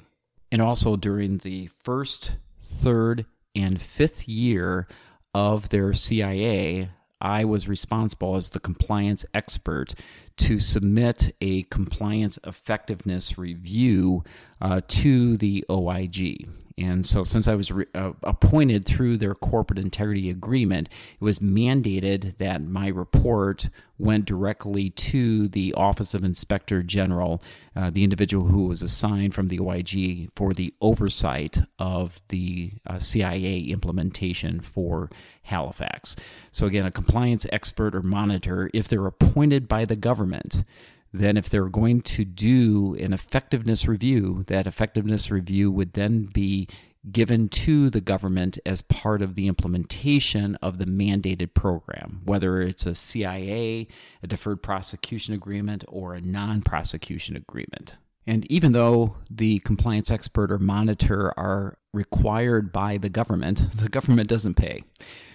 And 0.50 0.60
also 0.60 0.96
during 0.96 1.38
the 1.38 1.70
first, 1.82 2.36
third, 2.62 3.24
and 3.54 3.80
fifth 3.80 4.28
year 4.28 4.86
of 5.34 5.70
their 5.70 5.94
CIA, 5.94 6.90
I 7.22 7.44
was 7.44 7.68
responsible 7.68 8.34
as 8.34 8.50
the 8.50 8.60
compliance 8.60 9.24
expert 9.32 9.94
to 10.38 10.58
submit 10.58 11.34
a 11.40 11.62
compliance 11.64 12.38
effectiveness 12.44 13.38
review 13.38 14.24
uh, 14.60 14.80
to 14.88 15.36
the 15.36 15.64
OIG. 15.70 16.48
And 16.78 17.04
so, 17.04 17.24
since 17.24 17.48
I 17.48 17.54
was 17.54 17.70
re- 17.70 17.86
uh, 17.94 18.12
appointed 18.22 18.84
through 18.84 19.16
their 19.18 19.34
corporate 19.34 19.78
integrity 19.78 20.30
agreement, 20.30 20.88
it 21.20 21.24
was 21.24 21.38
mandated 21.38 22.38
that 22.38 22.62
my 22.62 22.88
report 22.88 23.68
went 23.98 24.24
directly 24.24 24.90
to 24.90 25.48
the 25.48 25.74
Office 25.74 26.14
of 26.14 26.24
Inspector 26.24 26.82
General, 26.84 27.42
uh, 27.76 27.90
the 27.90 28.04
individual 28.04 28.46
who 28.46 28.64
was 28.64 28.82
assigned 28.82 29.34
from 29.34 29.48
the 29.48 29.60
OIG 29.60 30.30
for 30.34 30.52
the 30.52 30.74
oversight 30.80 31.58
of 31.78 32.20
the 32.28 32.72
uh, 32.86 32.98
CIA 32.98 33.60
implementation 33.60 34.60
for 34.60 35.10
Halifax. 35.42 36.16
So, 36.50 36.66
again, 36.66 36.86
a 36.86 36.90
compliance 36.90 37.46
expert 37.52 37.94
or 37.94 38.02
monitor, 38.02 38.70
if 38.74 38.88
they're 38.88 39.06
appointed 39.06 39.68
by 39.68 39.84
the 39.84 39.96
government, 39.96 40.64
then 41.12 41.36
if 41.36 41.48
they're 41.48 41.68
going 41.68 42.00
to 42.02 42.24
do 42.24 42.94
an 42.94 43.12
effectiveness 43.12 43.86
review, 43.86 44.44
that 44.46 44.66
effectiveness 44.66 45.30
review 45.30 45.70
would 45.70 45.92
then 45.92 46.24
be 46.24 46.68
given 47.10 47.48
to 47.48 47.90
the 47.90 48.00
government 48.00 48.58
as 48.64 48.82
part 48.82 49.22
of 49.22 49.34
the 49.34 49.48
implementation 49.48 50.56
of 50.56 50.78
the 50.78 50.84
mandated 50.84 51.52
program, 51.52 52.20
whether 52.24 52.60
it's 52.60 52.86
a 52.86 52.94
CIA, 52.94 53.88
a 54.22 54.26
deferred 54.26 54.62
prosecution 54.62 55.34
agreement, 55.34 55.84
or 55.88 56.14
a 56.14 56.20
non 56.20 56.62
prosecution 56.62 57.36
agreement. 57.36 57.96
And 58.26 58.50
even 58.50 58.72
though 58.72 59.16
the 59.28 59.58
compliance 59.60 60.10
expert 60.10 60.52
or 60.52 60.58
monitor 60.58 61.36
are 61.36 61.76
required 61.92 62.72
by 62.72 62.98
the 62.98 63.10
government, 63.10 63.66
the 63.74 63.88
government 63.88 64.28
doesn't 64.28 64.54
pay. 64.54 64.84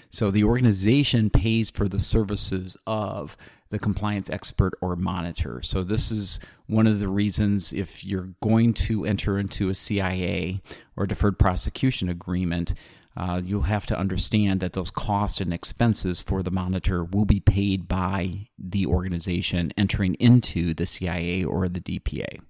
So 0.10 0.32
the 0.32 0.46
organization 0.46 1.30
pays 1.30 1.70
for 1.70 1.90
the 1.90 2.00
services 2.00 2.78
of 2.88 3.36
the 3.70 3.80
compliance 3.80 4.30
expert 4.30 4.74
or 4.82 4.96
monitor. 4.96 5.62
So, 5.62 5.84
this 5.84 6.12
is 6.12 6.40
one 6.68 6.88
of 6.88 7.00
the 7.00 7.08
reasons 7.08 7.74
if 7.74 8.04
you're 8.04 8.30
going 8.42 8.74
to 8.74 9.06
enter 9.06 9.38
into 9.38 9.70
a 9.70 9.76
CIA 9.76 10.62
or 10.96 11.06
deferred 11.06 11.40
prosecution 11.40 12.10
agreement, 12.10 12.74
uh, 13.16 13.42
you'll 13.44 13.64
have 13.64 13.88
to 13.88 13.98
understand 13.98 14.60
that 14.60 14.74
those 14.74 14.92
costs 14.92 15.42
and 15.42 15.52
expenses 15.52 16.22
for 16.22 16.44
the 16.44 16.52
monitor 16.52 17.04
will 17.04 17.26
be 17.26 17.40
paid 17.40 17.88
by 17.88 18.48
the 18.60 18.86
organization 18.86 19.74
entering 19.76 20.14
into 20.16 20.74
the 20.74 20.86
CIA 20.86 21.44
or 21.44 21.68
the 21.68 21.82
DPA. 21.82 22.42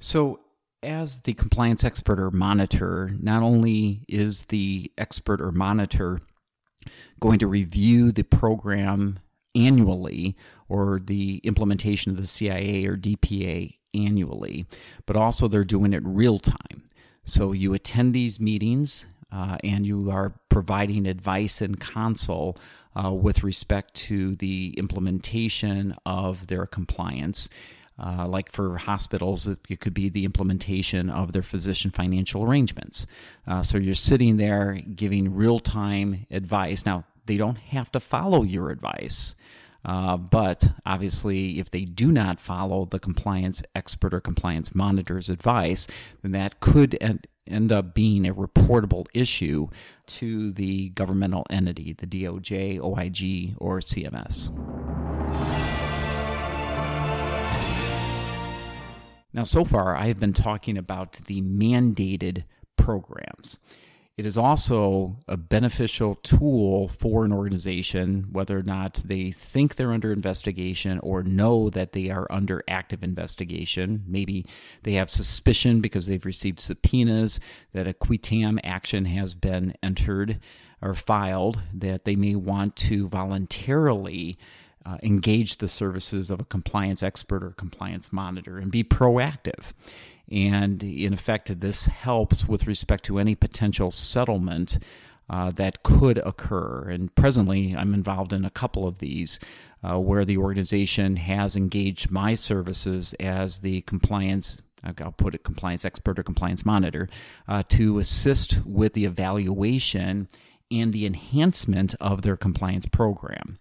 So, 0.00 0.40
as 0.82 1.22
the 1.22 1.34
compliance 1.34 1.84
expert 1.84 2.20
or 2.20 2.30
monitor, 2.30 3.10
not 3.20 3.42
only 3.42 4.04
is 4.08 4.46
the 4.46 4.92
expert 4.96 5.40
or 5.40 5.50
monitor 5.50 6.20
going 7.20 7.38
to 7.40 7.46
review 7.46 8.12
the 8.12 8.22
program 8.22 9.18
annually 9.66 10.36
or 10.68 11.00
the 11.04 11.40
implementation 11.44 12.12
of 12.12 12.18
the 12.18 12.26
CIA 12.26 12.86
or 12.86 12.96
DPA 12.96 13.74
annually, 13.94 14.66
but 15.06 15.16
also 15.16 15.48
they're 15.48 15.64
doing 15.64 15.92
it 15.92 16.02
real 16.04 16.38
time. 16.38 16.84
So 17.24 17.52
you 17.52 17.74
attend 17.74 18.14
these 18.14 18.40
meetings 18.40 19.06
uh, 19.30 19.58
and 19.62 19.86
you 19.86 20.10
are 20.10 20.34
providing 20.48 21.06
advice 21.06 21.60
and 21.60 21.78
counsel 21.78 22.56
uh, 22.96 23.12
with 23.12 23.42
respect 23.42 23.94
to 23.94 24.34
the 24.36 24.74
implementation 24.78 25.94
of 26.06 26.46
their 26.46 26.66
compliance. 26.66 27.48
Uh, 28.00 28.26
like 28.28 28.52
for 28.52 28.78
hospitals, 28.78 29.46
it, 29.46 29.80
could 29.80 29.92
be 29.92 30.08
the 30.08 30.24
implementation 30.24 31.10
of 31.10 31.32
their 31.32 31.42
physician 31.42 31.90
financial 31.90 32.44
arrangements. 32.44 33.06
Uh, 33.46 33.62
so 33.62 33.76
you're 33.76 33.94
sitting 33.94 34.36
there 34.36 34.78
giving 34.94 35.34
real 35.34 35.58
time 35.58 36.26
advice. 36.30 36.86
Now, 36.86 37.04
they 37.26 37.36
don't 37.36 37.58
have 37.58 37.90
to 37.92 38.00
follow 38.00 38.42
your 38.42 38.70
advice. 38.70 39.34
Uh, 39.88 40.18
but 40.18 40.72
obviously, 40.84 41.58
if 41.58 41.70
they 41.70 41.86
do 41.86 42.12
not 42.12 42.38
follow 42.38 42.84
the 42.84 42.98
compliance 42.98 43.62
expert 43.74 44.12
or 44.12 44.20
compliance 44.20 44.74
monitor's 44.74 45.30
advice, 45.30 45.86
then 46.20 46.32
that 46.32 46.60
could 46.60 46.98
end, 47.00 47.26
end 47.46 47.72
up 47.72 47.94
being 47.94 48.28
a 48.28 48.34
reportable 48.34 49.06
issue 49.14 49.66
to 50.06 50.52
the 50.52 50.90
governmental 50.90 51.46
entity, 51.48 51.94
the 51.94 52.06
DOJ, 52.06 52.78
OIG, 52.78 53.54
or 53.56 53.80
CMS. 53.80 54.50
Now, 59.32 59.44
so 59.44 59.64
far, 59.64 59.96
I 59.96 60.08
have 60.08 60.20
been 60.20 60.34
talking 60.34 60.76
about 60.76 61.12
the 61.12 61.40
mandated 61.40 62.44
programs. 62.76 63.56
It 64.18 64.26
is 64.26 64.36
also 64.36 65.16
a 65.28 65.36
beneficial 65.36 66.16
tool 66.16 66.88
for 66.88 67.24
an 67.24 67.32
organization, 67.32 68.26
whether 68.32 68.58
or 68.58 68.64
not 68.64 68.94
they 69.04 69.30
think 69.30 69.76
they're 69.76 69.92
under 69.92 70.12
investigation 70.12 70.98
or 71.04 71.22
know 71.22 71.70
that 71.70 71.92
they 71.92 72.10
are 72.10 72.26
under 72.28 72.64
active 72.66 73.04
investigation. 73.04 74.02
Maybe 74.08 74.44
they 74.82 74.94
have 74.94 75.08
suspicion 75.08 75.80
because 75.80 76.06
they've 76.06 76.26
received 76.26 76.58
subpoenas 76.58 77.38
that 77.72 77.86
a 77.86 77.94
qui 77.94 78.18
tam 78.18 78.58
action 78.64 79.04
has 79.04 79.34
been 79.34 79.74
entered 79.84 80.40
or 80.82 80.94
filed, 80.94 81.62
that 81.72 82.04
they 82.04 82.16
may 82.16 82.34
want 82.34 82.74
to 82.74 83.06
voluntarily 83.06 84.36
uh, 84.84 84.96
engage 85.04 85.58
the 85.58 85.68
services 85.68 86.28
of 86.28 86.40
a 86.40 86.44
compliance 86.44 87.04
expert 87.04 87.44
or 87.44 87.50
compliance 87.50 88.12
monitor 88.12 88.58
and 88.58 88.72
be 88.72 88.82
proactive. 88.82 89.74
And 90.30 90.82
in 90.82 91.12
effect, 91.12 91.60
this 91.60 91.86
helps 91.86 92.46
with 92.46 92.66
respect 92.66 93.04
to 93.04 93.18
any 93.18 93.34
potential 93.34 93.90
settlement 93.90 94.78
uh, 95.30 95.50
that 95.50 95.82
could 95.82 96.18
occur. 96.18 96.88
And 96.88 97.14
presently, 97.14 97.74
I'm 97.76 97.94
involved 97.94 98.32
in 98.32 98.44
a 98.44 98.50
couple 98.50 98.86
of 98.86 98.98
these 98.98 99.38
uh, 99.82 99.98
where 99.98 100.24
the 100.24 100.38
organization 100.38 101.16
has 101.16 101.56
engaged 101.56 102.10
my 102.10 102.34
services 102.34 103.14
as 103.20 103.60
the 103.60 103.82
compliance. 103.82 104.62
I'll 104.84 105.12
put 105.12 105.34
it 105.34 105.44
compliance 105.44 105.84
expert 105.84 106.18
or 106.18 106.22
compliance 106.22 106.64
monitor 106.64 107.08
uh, 107.48 107.62
to 107.70 107.98
assist 107.98 108.64
with 108.64 108.92
the 108.94 109.04
evaluation 109.04 110.28
and 110.70 110.92
the 110.92 111.06
enhancement 111.06 111.94
of 112.00 112.22
their 112.22 112.36
compliance 112.36 112.86
program. 112.86 113.58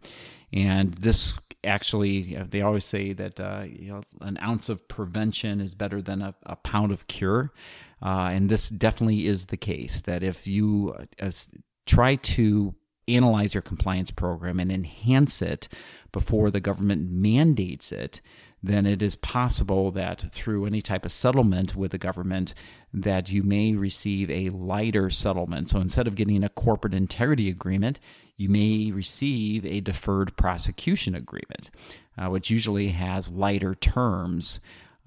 And 0.54 0.94
this 0.94 1.38
actually, 1.64 2.36
they 2.50 2.62
always 2.62 2.86
say 2.86 3.14
that 3.14 3.40
uh, 3.40 3.64
you 3.68 3.92
know 3.92 4.02
an 4.22 4.38
ounce 4.42 4.70
of 4.70 4.88
prevention 4.88 5.60
is 5.62 5.76
better 5.76 6.02
than 6.02 6.22
a, 6.22 6.36
a 6.46 6.56
pound 6.56 6.92
of 6.92 7.08
cure. 7.08 7.52
Uh, 8.02 8.30
and 8.32 8.50
this 8.50 8.70
definitely 8.70 9.26
is 9.26 9.46
the 9.46 9.58
case 9.58 10.02
that 10.02 10.24
if 10.24 10.46
you 10.46 10.96
uh, 11.20 11.32
try 11.86 12.16
to 12.16 12.76
analyze 13.08 13.54
your 13.54 13.62
compliance 13.62 14.12
program 14.12 14.60
and 14.60 14.72
enhance 14.72 15.42
it 15.42 15.68
before 16.12 16.52
the 16.52 16.60
government 16.60 17.10
mandates 17.10 17.92
it, 17.92 18.22
then 18.64 18.86
it 18.86 19.02
is 19.02 19.16
possible 19.16 19.92
that 19.92 20.26
through 20.32 20.66
any 20.66 20.82
type 20.82 21.06
of 21.06 21.12
settlement 21.12 21.76
with 21.76 21.92
the 21.92 21.98
government 21.98 22.54
that 22.94 23.32
you 23.32 23.44
may 23.44 23.76
receive 23.76 24.30
a 24.32 24.50
lighter 24.50 25.10
settlement. 25.10 25.70
So 25.70 25.80
instead 25.80 26.08
of 26.08 26.16
getting 26.16 26.44
a 26.44 26.50
corporate 26.50 26.94
integrity 26.94 27.50
agreement, 27.50 28.00
you 28.36 28.50
may 28.50 28.92
receive 28.92 29.66
a 29.66 29.82
deferred 29.82 30.36
prosecution 30.38 31.16
agreement, 31.16 31.72
uh, 32.18 32.30
which 32.30 32.50
usually 32.50 32.90
has 32.90 33.32
lighter 33.32 33.76
terms 33.76 34.60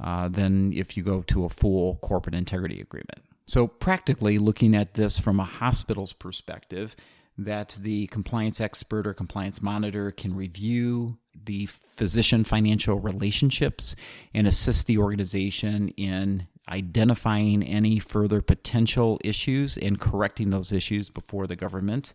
uh, 0.03 0.29
than 0.29 0.73
if 0.73 0.97
you 0.97 1.03
go 1.03 1.23
to 1.23 1.45
a 1.45 1.49
full 1.49 1.97
corporate 1.97 2.35
integrity 2.35 2.81
agreement. 2.81 3.23
So, 3.47 3.67
practically 3.67 4.39
looking 4.39 4.77
at 4.77 4.95
this 4.95 5.19
from 5.19 5.41
a 5.41 5.45
hospital's 5.45 6.13
perspective, 6.13 6.95
that 7.39 7.77
the 7.81 8.07
compliance 8.09 8.61
expert 8.61 9.07
or 9.07 9.15
compliance 9.15 9.63
monitor 9.63 10.11
can 10.11 10.35
review 10.35 11.17
the 11.45 11.67
physician 11.67 12.45
financial 12.45 12.99
relationships 12.99 13.97
and 14.35 14.47
assist 14.47 14.87
the 14.87 14.99
organization 14.99 15.89
in 15.91 16.47
identifying 16.69 17.63
any 17.63 17.99
further 17.99 18.41
potential 18.41 19.19
issues 19.25 19.77
and 19.77 20.01
correcting 20.01 20.51
those 20.51 20.73
issues 20.73 21.09
before 21.09 21.47
the 21.47 21.57
government. 21.57 22.15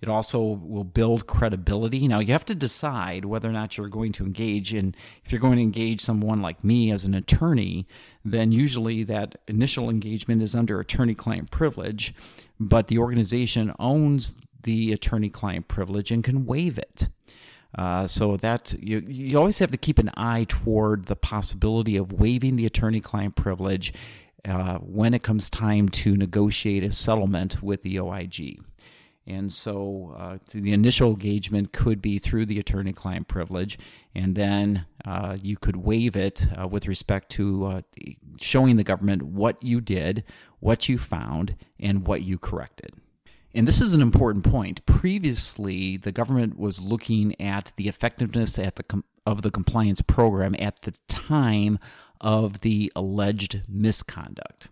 It 0.00 0.08
also 0.08 0.40
will 0.40 0.84
build 0.84 1.26
credibility. 1.26 2.06
Now, 2.06 2.20
you 2.20 2.32
have 2.32 2.44
to 2.44 2.54
decide 2.54 3.24
whether 3.24 3.48
or 3.48 3.52
not 3.52 3.76
you're 3.76 3.88
going 3.88 4.12
to 4.12 4.24
engage. 4.24 4.72
And 4.72 4.96
if 5.24 5.32
you're 5.32 5.40
going 5.40 5.56
to 5.56 5.62
engage 5.62 6.00
someone 6.00 6.40
like 6.40 6.62
me 6.62 6.92
as 6.92 7.04
an 7.04 7.14
attorney, 7.14 7.88
then 8.24 8.52
usually 8.52 9.02
that 9.04 9.38
initial 9.48 9.90
engagement 9.90 10.40
is 10.40 10.54
under 10.54 10.78
attorney 10.78 11.14
client 11.14 11.50
privilege, 11.50 12.14
but 12.60 12.86
the 12.86 12.98
organization 12.98 13.74
owns 13.80 14.34
the 14.62 14.92
attorney 14.92 15.30
client 15.30 15.68
privilege 15.68 16.10
and 16.10 16.24
can 16.24 16.46
waive 16.46 16.78
it. 16.78 17.08
Uh, 17.76 18.06
so 18.06 18.36
that 18.38 18.74
you 18.80 19.00
you 19.06 19.38
always 19.38 19.58
have 19.58 19.70
to 19.70 19.76
keep 19.76 19.98
an 19.98 20.10
eye 20.16 20.46
toward 20.48 21.04
the 21.04 21.14
possibility 21.14 21.98
of 21.98 22.12
waiving 22.14 22.56
the 22.56 22.64
attorney-client 22.64 23.36
privilege 23.36 23.92
uh, 24.46 24.78
when 24.78 25.12
it 25.12 25.22
comes 25.22 25.50
time 25.50 25.88
to 25.90 26.16
negotiate 26.16 26.82
a 26.82 26.90
settlement 26.90 27.62
with 27.62 27.82
the 27.82 28.00
OIG. 28.00 28.62
And 29.26 29.52
so 29.52 30.16
uh, 30.16 30.38
the 30.52 30.72
initial 30.72 31.10
engagement 31.10 31.74
could 31.74 32.00
be 32.00 32.18
through 32.18 32.46
the 32.46 32.58
attorney 32.58 32.94
client 32.94 33.28
privilege, 33.28 33.78
and 34.14 34.34
then 34.34 34.86
uh, 35.04 35.36
you 35.42 35.58
could 35.58 35.76
waive 35.76 36.16
it 36.16 36.46
uh, 36.58 36.66
with 36.66 36.88
respect 36.88 37.28
to 37.32 37.66
uh, 37.66 37.80
showing 38.40 38.78
the 38.78 38.84
government 38.84 39.22
what 39.22 39.62
you 39.62 39.82
did, 39.82 40.24
what 40.60 40.88
you 40.88 40.96
found, 40.96 41.56
and 41.78 42.06
what 42.06 42.22
you 42.22 42.38
corrected. 42.38 42.94
And 43.54 43.66
this 43.66 43.80
is 43.80 43.94
an 43.94 44.02
important 44.02 44.44
point. 44.44 44.84
Previously, 44.86 45.96
the 45.96 46.12
government 46.12 46.58
was 46.58 46.80
looking 46.80 47.40
at 47.40 47.72
the 47.76 47.88
effectiveness 47.88 48.58
at 48.58 48.76
the 48.76 48.82
com- 48.82 49.04
of 49.26 49.42
the 49.42 49.50
compliance 49.50 50.00
program 50.00 50.54
at 50.58 50.82
the 50.82 50.94
time 51.08 51.78
of 52.20 52.60
the 52.60 52.92
alleged 52.96 53.62
misconduct. 53.68 54.68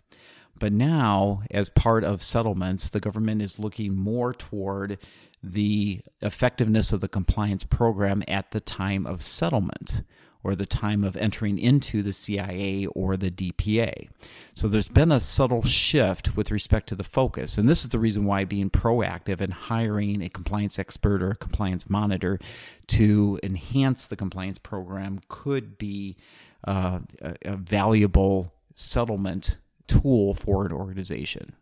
But 0.59 0.73
now, 0.73 1.43
as 1.51 1.69
part 1.69 2.05
of 2.05 2.23
settlements, 2.23 2.89
the 2.89 3.01
government 3.01 3.43
is 3.43 3.59
looking 3.59 3.95
more 3.95 4.33
toward 4.33 4.99
the 5.43 6.01
effectiveness 6.23 6.93
of 6.93 7.01
the 7.01 7.09
compliance 7.09 7.65
program 7.65 8.23
at 8.27 8.51
the 8.51 8.61
time 8.61 9.07
of 9.07 9.23
settlement 9.23 10.03
or 10.47 10.55
the 10.55 10.65
time 10.65 11.03
of 11.03 11.17
entering 11.17 11.59
into 11.59 12.03
the 12.03 12.13
CIA 12.13 12.87
or 12.87 13.17
the 13.17 13.33
DPA. 13.33 14.09
So 14.55 14.69
there's 14.69 14.89
been 14.89 15.11
a 15.11 15.19
subtle 15.19 15.65
shift 15.65 16.37
with 16.37 16.53
respect 16.53 16.89
to 16.91 16.95
the 16.95 17.03
focus. 17.03 17.59
And 17.59 17.69
this 17.69 17.83
is 17.83 17.89
the 17.89 17.99
reason 17.99 18.27
why 18.27 18.45
being 18.45 18.71
proactive 18.71 19.41
and 19.41 19.53
hiring 19.53 20.23
a 20.23 20.29
compliance 20.29 20.79
expert 20.79 21.21
or 21.21 21.31
a 21.33 21.37
compliance 21.37 21.91
monitor 21.91 22.39
to 22.87 23.41
enhance 23.43 24.07
the 24.07 24.15
compliance 24.15 24.59
program 24.59 25.19
could 25.27 25.79
be 25.79 26.17
uh, 26.65 27.01
a, 27.21 27.35
a 27.45 27.57
valuable 27.57 28.55
settlement 28.73 29.59
tool 29.89 30.33
for 30.33 30.65
an 30.65 30.71
organization. 30.71 31.57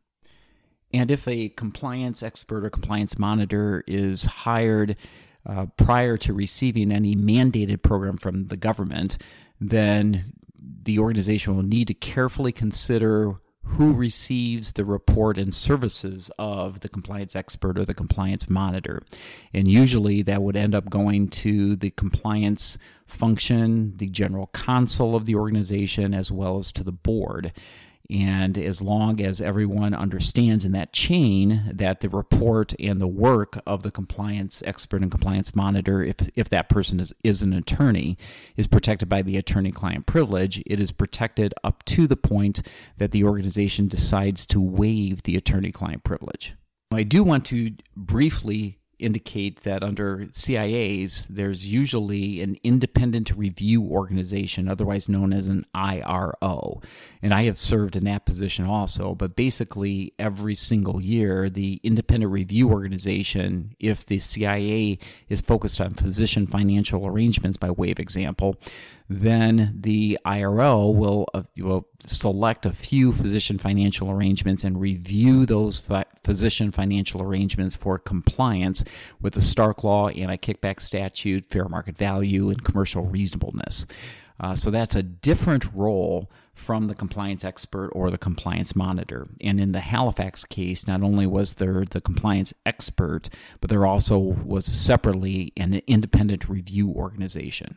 And 0.93 1.11
if 1.11 1.27
a 1.27 1.49
compliance 1.49 2.23
expert 2.23 2.67
or 2.67 2.71
compliance 2.71 3.19
monitor 3.19 3.83
is 3.87 4.27
hired 4.27 4.97
uh, 5.47 5.67
prior 5.77 6.17
to 6.17 6.33
receiving 6.33 6.91
any 6.91 7.15
mandated 7.15 7.83
program 7.83 8.17
from 8.17 8.49
the 8.49 8.57
government, 8.57 9.19
then 9.61 10.33
the 10.83 10.99
organization 10.99 11.57
will 11.57 11.63
need 11.63 11.89
to 11.89 11.95
carefully 11.95 12.53
consider 12.53 13.35
who 13.65 13.95
receives 13.95 14.73
the 14.73 14.85
report 14.85 15.39
and 15.39 15.55
services 15.55 16.31
of 16.39 16.81
the 16.81 16.89
compliance 16.89 17.35
expert 17.35 17.79
or 17.79 17.85
the 17.85 17.95
compliance 17.95 18.49
monitor. 18.49 19.03
And 19.53 19.67
usually 19.67 20.23
that 20.23 20.43
would 20.43 20.57
end 20.57 20.75
up 20.75 20.91
going 20.91 21.29
to 21.29 21.75
the 21.75 21.91
compliance 21.91 22.77
function, 23.07 23.97
the 23.97 24.09
general 24.09 24.51
counsel 24.53 25.17
of 25.17 25.25
the 25.25 25.35
organization, 25.35 26.13
as 26.13 26.31
well 26.31 26.59
as 26.59 26.73
to 26.73 26.85
the 26.85 26.93
board. 26.93 27.53
And 28.11 28.59
as 28.59 28.83
long 28.83 29.21
as 29.21 29.41
everyone 29.41 29.95
understands 29.95 30.65
in 30.65 30.73
that 30.73 30.93
chain 30.93 31.71
that 31.73 32.01
the 32.01 32.11
report 32.11 32.75
and 32.79 33.01
the 33.01 33.09
work 33.09 33.59
of 33.67 33.83
the 33.83 33.91
compliance 33.91 34.63
expert 34.67 35.01
and 35.01 35.11
compliance 35.11 35.55
monitor, 35.55 36.03
if, 36.03 36.17
if 36.35 36.51
that 36.51 36.69
person 36.69 37.01
is, 37.01 37.15
is 37.25 37.43
an 37.43 37.55
attorney, 37.55 38.19
is 38.57 38.67
protected 38.67 39.09
by 39.09 39.23
the 39.23 39.39
attorney 39.39 39.73
client 39.73 40.05
privilege, 40.05 40.63
it 40.67 40.81
is 40.81 40.93
protected 40.93 41.55
up 41.65 41.83
to 41.87 42.07
the 42.07 42.17
point 42.17 42.67
that 42.99 43.11
the 43.11 43.25
organization 43.25 43.89
decides 43.89 44.45
to 44.47 44.61
waive 44.61 45.23
the 45.23 45.37
attorney 45.37 45.73
client 45.73 46.05
privilege. 46.05 46.55
I 46.93 47.05
do 47.05 47.25
want 47.25 47.47
to 47.47 47.73
briefly 47.97 48.79
indicate 48.99 49.63
that 49.63 49.83
under 49.83 50.27
CIAs, 50.31 51.29
there's 51.29 51.67
usually 51.67 52.41
an 52.41 52.57
independent 52.63 53.31
review 53.31 53.83
organization, 53.83 54.69
otherwise 54.69 55.09
known 55.09 55.33
as 55.33 55.47
an 55.47 55.67
IRO. 55.75 56.81
And 57.23 57.33
I 57.33 57.45
have 57.45 57.59
served 57.59 57.97
in 57.97 58.05
that 58.05 58.27
position 58.27 58.67
also. 58.67 59.15
But 59.15 59.37
basically, 59.37 60.13
every 60.19 60.55
single 60.55 61.01
year, 61.01 61.49
the 61.49 61.81
independent 61.83 62.33
review 62.33 62.71
organization, 62.71 63.75
if 63.79 64.05
the 64.07 64.19
CIA 64.19 64.99
is 65.29 65.41
focused 65.41 65.81
on 65.81 65.95
physician 65.95 66.47
financial 66.47 67.07
arrangements, 67.07 67.57
by 67.57 67.71
way 67.71 67.91
of 67.91 67.99
example, 67.99 68.57
then 69.09 69.77
the 69.81 70.19
IRO 70.25 70.89
will, 70.89 71.27
uh, 71.35 71.43
will 71.59 71.87
select 72.01 72.65
a 72.65 72.73
few 72.73 73.13
physician 73.13 73.59
financial 73.59 74.11
arrangements 74.11 74.65
and 74.65 74.81
review 74.81 75.45
those 75.45 75.87
physician 76.23 76.71
financial 76.71 77.23
arrangements 77.23 77.77
for 77.77 77.99
compliance 77.99 78.84
with 79.21 79.35
the 79.35 79.43
Stark 79.43 79.85
Law, 79.85 80.09
anti 80.09 80.37
kickback 80.37 80.81
statute, 80.81 81.47
fair 81.47 81.69
market 81.69 81.97
value, 81.97 82.51
and 82.51 82.65
commercial 82.65 83.05
reasonableness. 83.05 83.87
Uh, 84.41 84.57
so 84.57 84.71
that's 84.71 84.97
a 84.97 85.03
different 85.03 85.73
role 85.73 86.31
from 86.55 86.87
the 86.87 86.95
compliance 86.95 87.45
expert 87.45 87.89
or 87.91 88.11
the 88.11 88.19
compliance 88.19 88.75
monitor. 88.75 89.27
And 89.41 89.61
in 89.61 89.73
the 89.73 89.81
Halifax 89.81 90.45
case, 90.45 90.87
not 90.87 91.03
only 91.03 91.27
was 91.27 91.55
there 91.55 91.85
the 91.85 92.01
compliance 92.01 92.53
expert, 92.65 93.29
but 93.61 93.71
there 93.71 93.87
also 93.87 94.19
was 94.19 94.67
separately 94.67 95.53
an 95.57 95.81
independent 95.87 96.49
review 96.49 96.91
organization. 96.91 97.77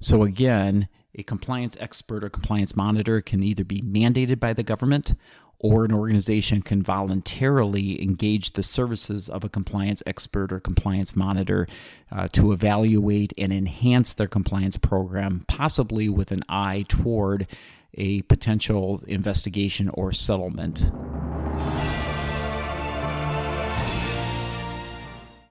So 0.00 0.24
again, 0.24 0.88
a 1.14 1.22
compliance 1.22 1.76
expert 1.78 2.24
or 2.24 2.30
compliance 2.30 2.74
monitor 2.74 3.20
can 3.20 3.42
either 3.42 3.64
be 3.64 3.82
mandated 3.82 4.40
by 4.40 4.52
the 4.52 4.62
government 4.62 5.14
or 5.62 5.84
an 5.84 5.92
organization 5.92 6.60
can 6.60 6.82
voluntarily 6.82 8.02
engage 8.02 8.52
the 8.52 8.62
services 8.64 9.28
of 9.28 9.44
a 9.44 9.48
compliance 9.48 10.02
expert 10.06 10.52
or 10.52 10.58
compliance 10.58 11.14
monitor 11.14 11.68
uh, 12.10 12.26
to 12.28 12.52
evaluate 12.52 13.32
and 13.38 13.52
enhance 13.52 14.12
their 14.12 14.26
compliance 14.26 14.76
program, 14.76 15.44
possibly 15.46 16.08
with 16.08 16.32
an 16.32 16.42
eye 16.48 16.84
toward 16.88 17.46
a 17.94 18.22
potential 18.22 19.00
investigation 19.06 19.88
or 19.94 20.12
settlement. 20.12 20.90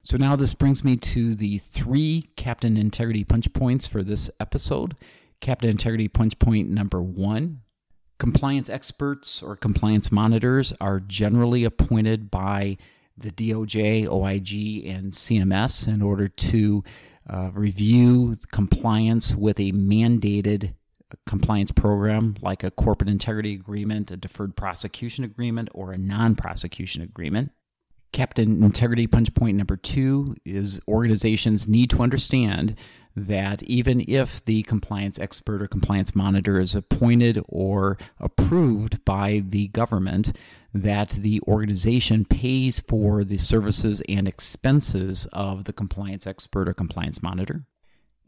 So 0.04 0.17
now 0.17 0.36
this 0.36 0.54
brings 0.54 0.84
me 0.84 0.97
to 0.97 1.36
the 1.36 1.60
three 1.60 2.30
Captain 2.36 2.76
Integrity 2.76 3.24
punch 3.24 3.54
points 3.54 3.88
for 3.88 4.04
this 4.04 4.30
episode. 4.41 4.95
Captain 5.39 5.69
Integrity 5.69 6.10
punch 6.10 6.38
point 6.38 6.69
number 6.69 7.02
one 7.02 7.62
Compliance 8.21 8.69
experts 8.69 9.41
or 9.41 9.55
compliance 9.55 10.12
monitors 10.12 10.75
are 10.79 10.99
generally 10.99 11.63
appointed 11.63 12.29
by 12.29 12.77
the 13.17 13.31
DOJ, 13.31 14.05
OIG, 14.05 14.86
and 14.86 15.12
CMS 15.12 15.88
in 15.88 16.03
order 16.03 16.27
to 16.27 16.84
uh, 17.27 17.49
review 17.51 18.38
compliance 18.51 19.34
with 19.34 19.60
a 19.60 19.71
mandated 19.71 20.75
compliance 21.25 21.71
program 21.71 22.36
like 22.43 22.63
a 22.63 22.69
corporate 22.69 23.10
integrity 23.10 23.55
agreement, 23.55 24.12
a 24.12 24.17
deferred 24.17 24.55
prosecution 24.55 25.23
agreement, 25.23 25.69
or 25.73 25.91
a 25.91 25.97
non 25.97 26.36
prosecution 26.36 27.01
agreement. 27.01 27.49
Captain 28.12 28.62
Integrity 28.63 29.07
Punch 29.07 29.34
Point 29.34 29.57
number 29.57 29.77
two 29.77 30.36
is 30.45 30.79
organizations 30.88 31.67
need 31.67 31.89
to 31.89 32.03
understand 32.03 32.75
that 33.15 33.62
even 33.63 34.04
if 34.08 34.43
the 34.45 34.63
compliance 34.63 35.19
expert 35.19 35.62
or 35.62 35.67
compliance 35.67 36.15
monitor 36.15 36.60
is 36.60 36.76
appointed 36.76 37.41
or 37.47 37.97
approved 38.19 39.04
by 39.04 39.43
the 39.45 39.67
government, 39.69 40.36
that 40.74 41.10
the 41.10 41.41
organization 41.47 42.24
pays 42.24 42.80
for 42.80 43.24
the 43.24 43.38
services 43.38 44.02
and 44.08 44.28
expenses 44.28 45.28
of 45.34 45.65
the 45.65 45.74
compliance 45.74 46.26
expert 46.26 46.69
or 46.69 46.74
compliance 46.74 47.21
monitor. 47.21 47.65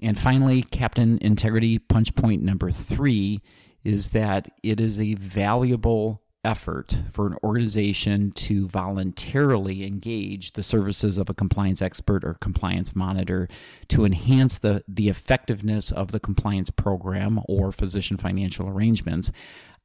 And 0.02 0.20
finally, 0.20 0.64
Captain 0.64 1.18
Integrity 1.22 1.80
Punch 1.80 2.14
Point 2.16 2.44
number 2.44 2.72
three 2.72 3.42
is 3.84 4.10
that 4.10 4.50
it 4.64 4.82
is 4.82 5.00
a 5.00 5.14
valuable 5.16 6.23
effort 6.44 6.98
for 7.12 7.28
an 7.28 7.38
organization 7.44 8.32
to 8.32 8.68
voluntarily 8.68 9.86
engage 9.86 10.54
the 10.54 10.64
services 10.64 11.18
of 11.18 11.30
a 11.30 11.34
compliance 11.34 11.82
expert 11.82 12.24
or 12.24 12.36
compliance 12.36 12.96
monitor 12.96 13.48
to 13.88 14.06
enhance 14.06 14.60
the, 14.60 14.84
the 14.88 15.10
effectiveness 15.10 15.92
of 15.92 16.12
the 16.12 16.20
compliance 16.20 16.70
program 16.70 17.40
or 17.48 17.72
physician 17.72 18.18
financial 18.18 18.68
arrangements 18.68 19.32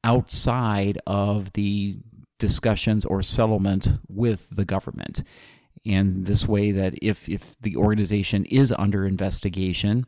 outside 0.05 0.99
of 1.07 1.53
the 1.53 1.99
discussions 2.39 3.05
or 3.05 3.23
settlement 3.23 3.99
with 4.09 4.49
the 4.51 4.65
government. 4.65 5.23
And 5.87 6.27
this 6.27 6.47
way, 6.47 6.73
that 6.73 6.95
if, 7.01 7.29
if 7.29 7.59
the 7.61 7.77
organization 7.77 8.45
is 8.47 8.73
under 8.77 9.07
investigation, 9.07 10.05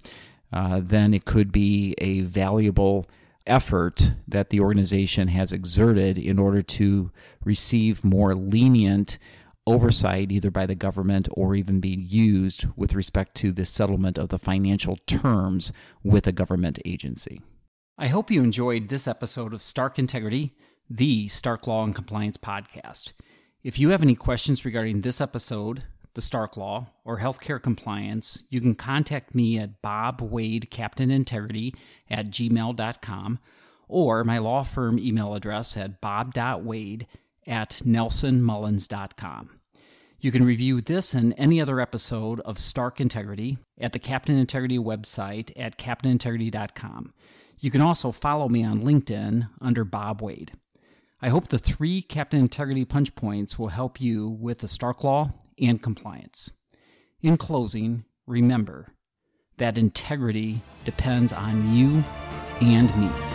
uh, 0.53 0.81
then 0.83 1.15
it 1.15 1.25
could 1.25 1.53
be 1.53 1.95
a 1.99 2.23
valuable 2.23 3.09
effort 3.47 4.13
that 4.29 4.51
the 4.51 4.61
organization 4.61 5.29
has 5.29 5.53
exerted 5.53 6.19
in 6.19 6.39
order 6.39 6.63
to 6.63 7.11
receive 7.45 8.05
more 8.05 8.35
lenient 8.35 9.19
oversight 9.67 10.33
either 10.33 10.51
by 10.51 10.67
the 10.67 10.75
government 10.75 11.29
or 11.33 11.55
even 11.55 11.81
be 11.81 11.91
used 11.91 12.67
with 12.77 12.95
respect 12.95 13.35
to 13.37 13.53
the 13.53 13.65
settlement 13.65 14.19
of 14.19 14.29
the 14.29 14.39
financial 14.39 14.97
terms 15.07 15.73
with 16.03 16.27
a 16.27 16.33
government 16.33 16.79
agency. 16.85 17.41
I 17.99 18.09
hope 18.09 18.31
you 18.31 18.43
enjoyed 18.43 18.89
this 18.89 19.07
episode 19.07 19.53
of 19.53 19.63
Stark 19.63 19.99
Integrity, 19.99 20.55
the 20.89 21.29
Stark 21.29 21.67
Law 21.67 21.85
and 21.85 21.95
Compliance 21.95 22.37
podcast. 22.37 23.13
If 23.63 23.79
you 23.79 23.91
have 23.91 24.03
any 24.03 24.15
questions 24.15 24.65
regarding 24.65 25.03
this 25.03 25.21
episode, 25.21 25.85
the 26.15 26.23
Stark 26.23 26.57
Law, 26.57 26.89
or 27.05 27.19
healthcare 27.19 27.63
compliance, 27.63 28.45
you 28.49 28.61
can 28.61 28.75
contact 28.75 29.35
me 29.35 29.59
at 29.59 29.81
Bob 29.83 30.21
Wade 30.21 30.71
Captain 30.71 31.11
Integrity 31.11 31.75
at 32.09 32.27
gmail.com 32.27 33.39
or 33.89 34.25
my 34.25 34.39
law 34.39 34.63
firm 34.63 34.99
email 34.99 35.35
address 35.35 35.77
at 35.77 36.01
bob.wade 36.01 37.07
at 37.47 37.81
nelsonmullins.com. 37.85 39.51
You 40.21 40.31
can 40.31 40.45
review 40.45 40.81
this 40.81 41.15
and 41.15 41.35
any 41.39 41.61
other 41.61 41.81
episode 41.81 42.41
of 42.41 42.59
Stark 42.59 43.01
Integrity 43.01 43.59
at 43.81 43.93
the 43.93 43.99
Captain 43.99 44.37
Integrity 44.37 44.79
website 44.79 45.51
at 45.57 45.79
captainintegrity.com. 45.79 47.15
You 47.59 47.71
can 47.71 47.81
also 47.81 48.13
follow 48.13 48.49
me 48.49 48.63
on 48.63 48.83
LinkedIn 48.83 49.49
under 49.61 49.85
Bob 49.85 50.21
Wade. 50.21 50.53
I 51.23 51.29
hope 51.29 51.49
the 51.49 51.59
three 51.59 52.03
Captain 52.03 52.41
Integrity 52.41 52.85
punch 52.85 53.15
points 53.15 53.59
will 53.59 53.69
help 53.69 54.01
you 54.01 54.29
with 54.29 54.59
the 54.59 54.69
Stark 54.69 55.05
Law 55.05 55.33
and 55.61 55.83
compliance. 55.83 56.51
In 57.23 57.37
closing, 57.37 58.05
remember 58.27 58.89
that 59.59 59.77
integrity 59.77 60.63
depends 60.85 61.33
on 61.33 61.75
you 61.75 62.03
and 62.61 62.95
me. 62.99 63.30